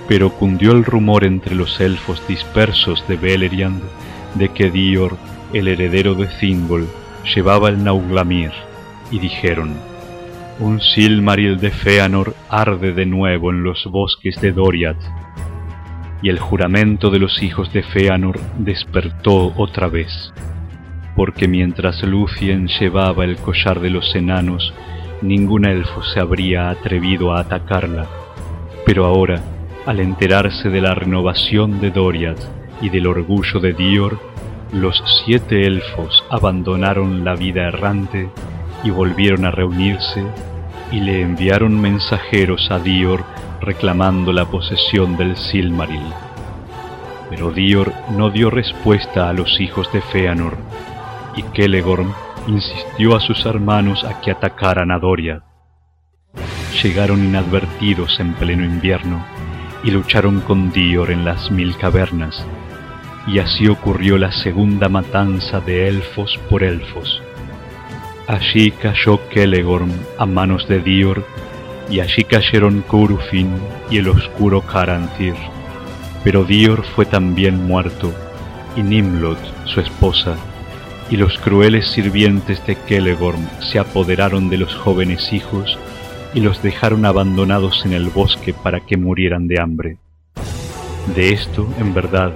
Pero 0.08 0.30
cundió 0.32 0.72
el 0.72 0.84
rumor 0.84 1.24
entre 1.24 1.54
los 1.54 1.80
elfos 1.80 2.26
dispersos 2.26 3.06
de 3.08 3.16
Beleriand 3.16 3.82
de 4.34 4.48
que 4.48 4.70
Dior, 4.70 5.16
el 5.52 5.68
heredero 5.68 6.14
de 6.14 6.26
Thingol, 6.26 6.88
llevaba 7.34 7.68
el 7.68 7.84
Nauglamir, 7.84 8.52
y 9.10 9.18
dijeron, 9.18 9.74
un 10.60 10.80
Silmaril 10.80 11.58
de 11.58 11.70
Feanor 11.70 12.34
arde 12.48 12.92
de 12.92 13.06
nuevo 13.06 13.50
en 13.50 13.64
los 13.64 13.84
bosques 13.86 14.40
de 14.40 14.52
Doriath, 14.52 15.02
y 16.22 16.28
el 16.28 16.38
juramento 16.38 17.10
de 17.10 17.18
los 17.18 17.42
hijos 17.42 17.72
de 17.72 17.82
Feanor 17.82 18.38
despertó 18.58 19.52
otra 19.56 19.88
vez, 19.88 20.32
porque 21.16 21.48
mientras 21.48 22.02
Lucien 22.04 22.68
llevaba 22.68 23.24
el 23.24 23.36
collar 23.36 23.80
de 23.80 23.90
los 23.90 24.14
enanos, 24.14 24.72
ningún 25.22 25.66
elfo 25.66 26.02
se 26.02 26.20
habría 26.20 26.70
atrevido 26.70 27.32
a 27.32 27.40
atacarla, 27.40 28.06
pero 28.86 29.06
ahora, 29.06 29.42
al 29.86 30.00
enterarse 30.00 30.70
de 30.70 30.80
la 30.80 30.94
renovación 30.94 31.80
de 31.80 31.90
Doriath 31.90 32.40
y 32.80 32.90
del 32.90 33.06
orgullo 33.06 33.60
de 33.60 33.72
Dior, 33.72 34.18
los 34.72 35.02
siete 35.24 35.66
elfos 35.66 36.24
abandonaron 36.30 37.24
la 37.24 37.34
vida 37.34 37.68
errante 37.68 38.28
y 38.84 38.90
volvieron 38.90 39.44
a 39.46 39.50
reunirse 39.50 40.24
y 40.92 41.00
le 41.00 41.22
enviaron 41.22 41.80
mensajeros 41.80 42.70
a 42.70 42.78
Dior 42.78 43.24
reclamando 43.60 44.32
la 44.32 44.44
posesión 44.44 45.16
del 45.16 45.36
Silmaril. 45.36 46.12
Pero 47.30 47.50
Dior 47.50 47.92
no 48.10 48.30
dio 48.30 48.50
respuesta 48.50 49.28
a 49.28 49.32
los 49.32 49.60
hijos 49.60 49.90
de 49.92 50.02
Feanor, 50.02 50.56
y 51.34 51.42
Kelegorm 51.42 52.12
insistió 52.46 53.16
a 53.16 53.20
sus 53.20 53.44
hermanos 53.46 54.04
a 54.04 54.20
que 54.20 54.30
atacaran 54.30 54.90
a 54.90 54.98
Doria. 54.98 55.42
Llegaron 56.82 57.24
inadvertidos 57.24 58.20
en 58.20 58.34
pleno 58.34 58.64
invierno 58.64 59.24
y 59.82 59.90
lucharon 59.90 60.40
con 60.42 60.70
Dior 60.70 61.10
en 61.10 61.24
las 61.24 61.50
mil 61.50 61.76
cavernas, 61.76 62.44
y 63.26 63.38
así 63.38 63.68
ocurrió 63.68 64.18
la 64.18 64.32
segunda 64.32 64.88
matanza 64.88 65.60
de 65.60 65.88
elfos 65.88 66.38
por 66.50 66.62
elfos. 66.62 67.22
Allí 68.26 68.70
cayó 68.70 69.20
Kelegorm 69.28 69.92
a 70.16 70.24
manos 70.24 70.66
de 70.66 70.80
Dior, 70.80 71.26
y 71.90 72.00
allí 72.00 72.24
cayeron 72.24 72.80
Curufin 72.80 73.50
y 73.90 73.98
el 73.98 74.08
oscuro 74.08 74.62
Caranthir. 74.62 75.34
Pero 76.22 76.44
Dior 76.44 76.84
fue 76.84 77.04
también 77.04 77.66
muerto, 77.66 78.14
y 78.76 78.82
Nimlod, 78.82 79.36
su 79.66 79.80
esposa, 79.80 80.36
y 81.10 81.18
los 81.18 81.36
crueles 81.38 81.86
sirvientes 81.88 82.66
de 82.66 82.76
Kelegorm 82.76 83.46
se 83.60 83.78
apoderaron 83.78 84.48
de 84.48 84.56
los 84.56 84.74
jóvenes 84.74 85.34
hijos 85.34 85.78
y 86.32 86.40
los 86.40 86.62
dejaron 86.62 87.04
abandonados 87.04 87.84
en 87.84 87.92
el 87.92 88.08
bosque 88.08 88.54
para 88.54 88.80
que 88.80 88.96
murieran 88.96 89.46
de 89.48 89.60
hambre. 89.60 89.98
De 91.14 91.34
esto, 91.34 91.68
en 91.78 91.92
verdad, 91.92 92.32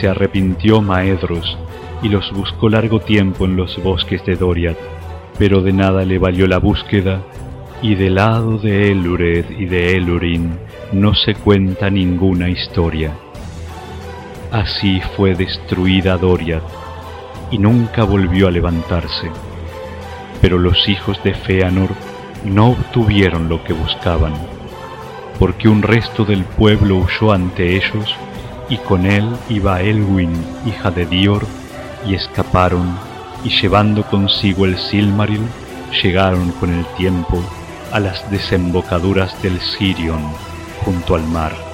se 0.00 0.08
arrepintió 0.08 0.82
Maedros 0.82 1.56
y 2.02 2.08
los 2.08 2.32
buscó 2.32 2.68
largo 2.68 2.98
tiempo 2.98 3.44
en 3.44 3.54
los 3.54 3.80
bosques 3.80 4.26
de 4.26 4.34
Doriath 4.34 4.91
pero 5.42 5.60
de 5.60 5.72
nada 5.72 6.04
le 6.04 6.20
valió 6.20 6.46
la 6.46 6.58
búsqueda, 6.58 7.20
y 7.82 7.96
del 7.96 8.14
lado 8.14 8.58
de 8.58 8.92
Elured 8.92 9.44
y 9.58 9.64
de 9.64 9.96
Elurin 9.96 10.56
no 10.92 11.16
se 11.16 11.34
cuenta 11.34 11.90
ninguna 11.90 12.48
historia. 12.48 13.12
Así 14.52 15.00
fue 15.16 15.34
destruida 15.34 16.16
Doriath, 16.16 16.62
y 17.50 17.58
nunca 17.58 18.04
volvió 18.04 18.46
a 18.46 18.52
levantarse. 18.52 19.32
Pero 20.40 20.58
los 20.58 20.88
hijos 20.88 21.20
de 21.24 21.34
Feanor 21.34 21.90
no 22.44 22.68
obtuvieron 22.68 23.48
lo 23.48 23.64
que 23.64 23.72
buscaban, 23.72 24.34
porque 25.40 25.68
un 25.68 25.82
resto 25.82 26.24
del 26.24 26.44
pueblo 26.44 26.98
huyó 26.98 27.32
ante 27.32 27.74
ellos, 27.74 28.14
y 28.68 28.76
con 28.76 29.06
él 29.06 29.28
iba 29.48 29.82
Elwin, 29.82 30.30
hija 30.66 30.92
de 30.92 31.04
Dior, 31.04 31.44
y 32.06 32.14
escaparon 32.14 32.96
y 33.44 33.50
llevando 33.50 34.04
consigo 34.04 34.64
el 34.66 34.78
Silmaril, 34.78 35.42
llegaron 36.02 36.52
con 36.52 36.72
el 36.72 36.84
tiempo 36.96 37.42
a 37.92 38.00
las 38.00 38.30
desembocaduras 38.30 39.40
del 39.42 39.60
Sirion 39.60 40.22
junto 40.84 41.14
al 41.14 41.24
mar. 41.24 41.71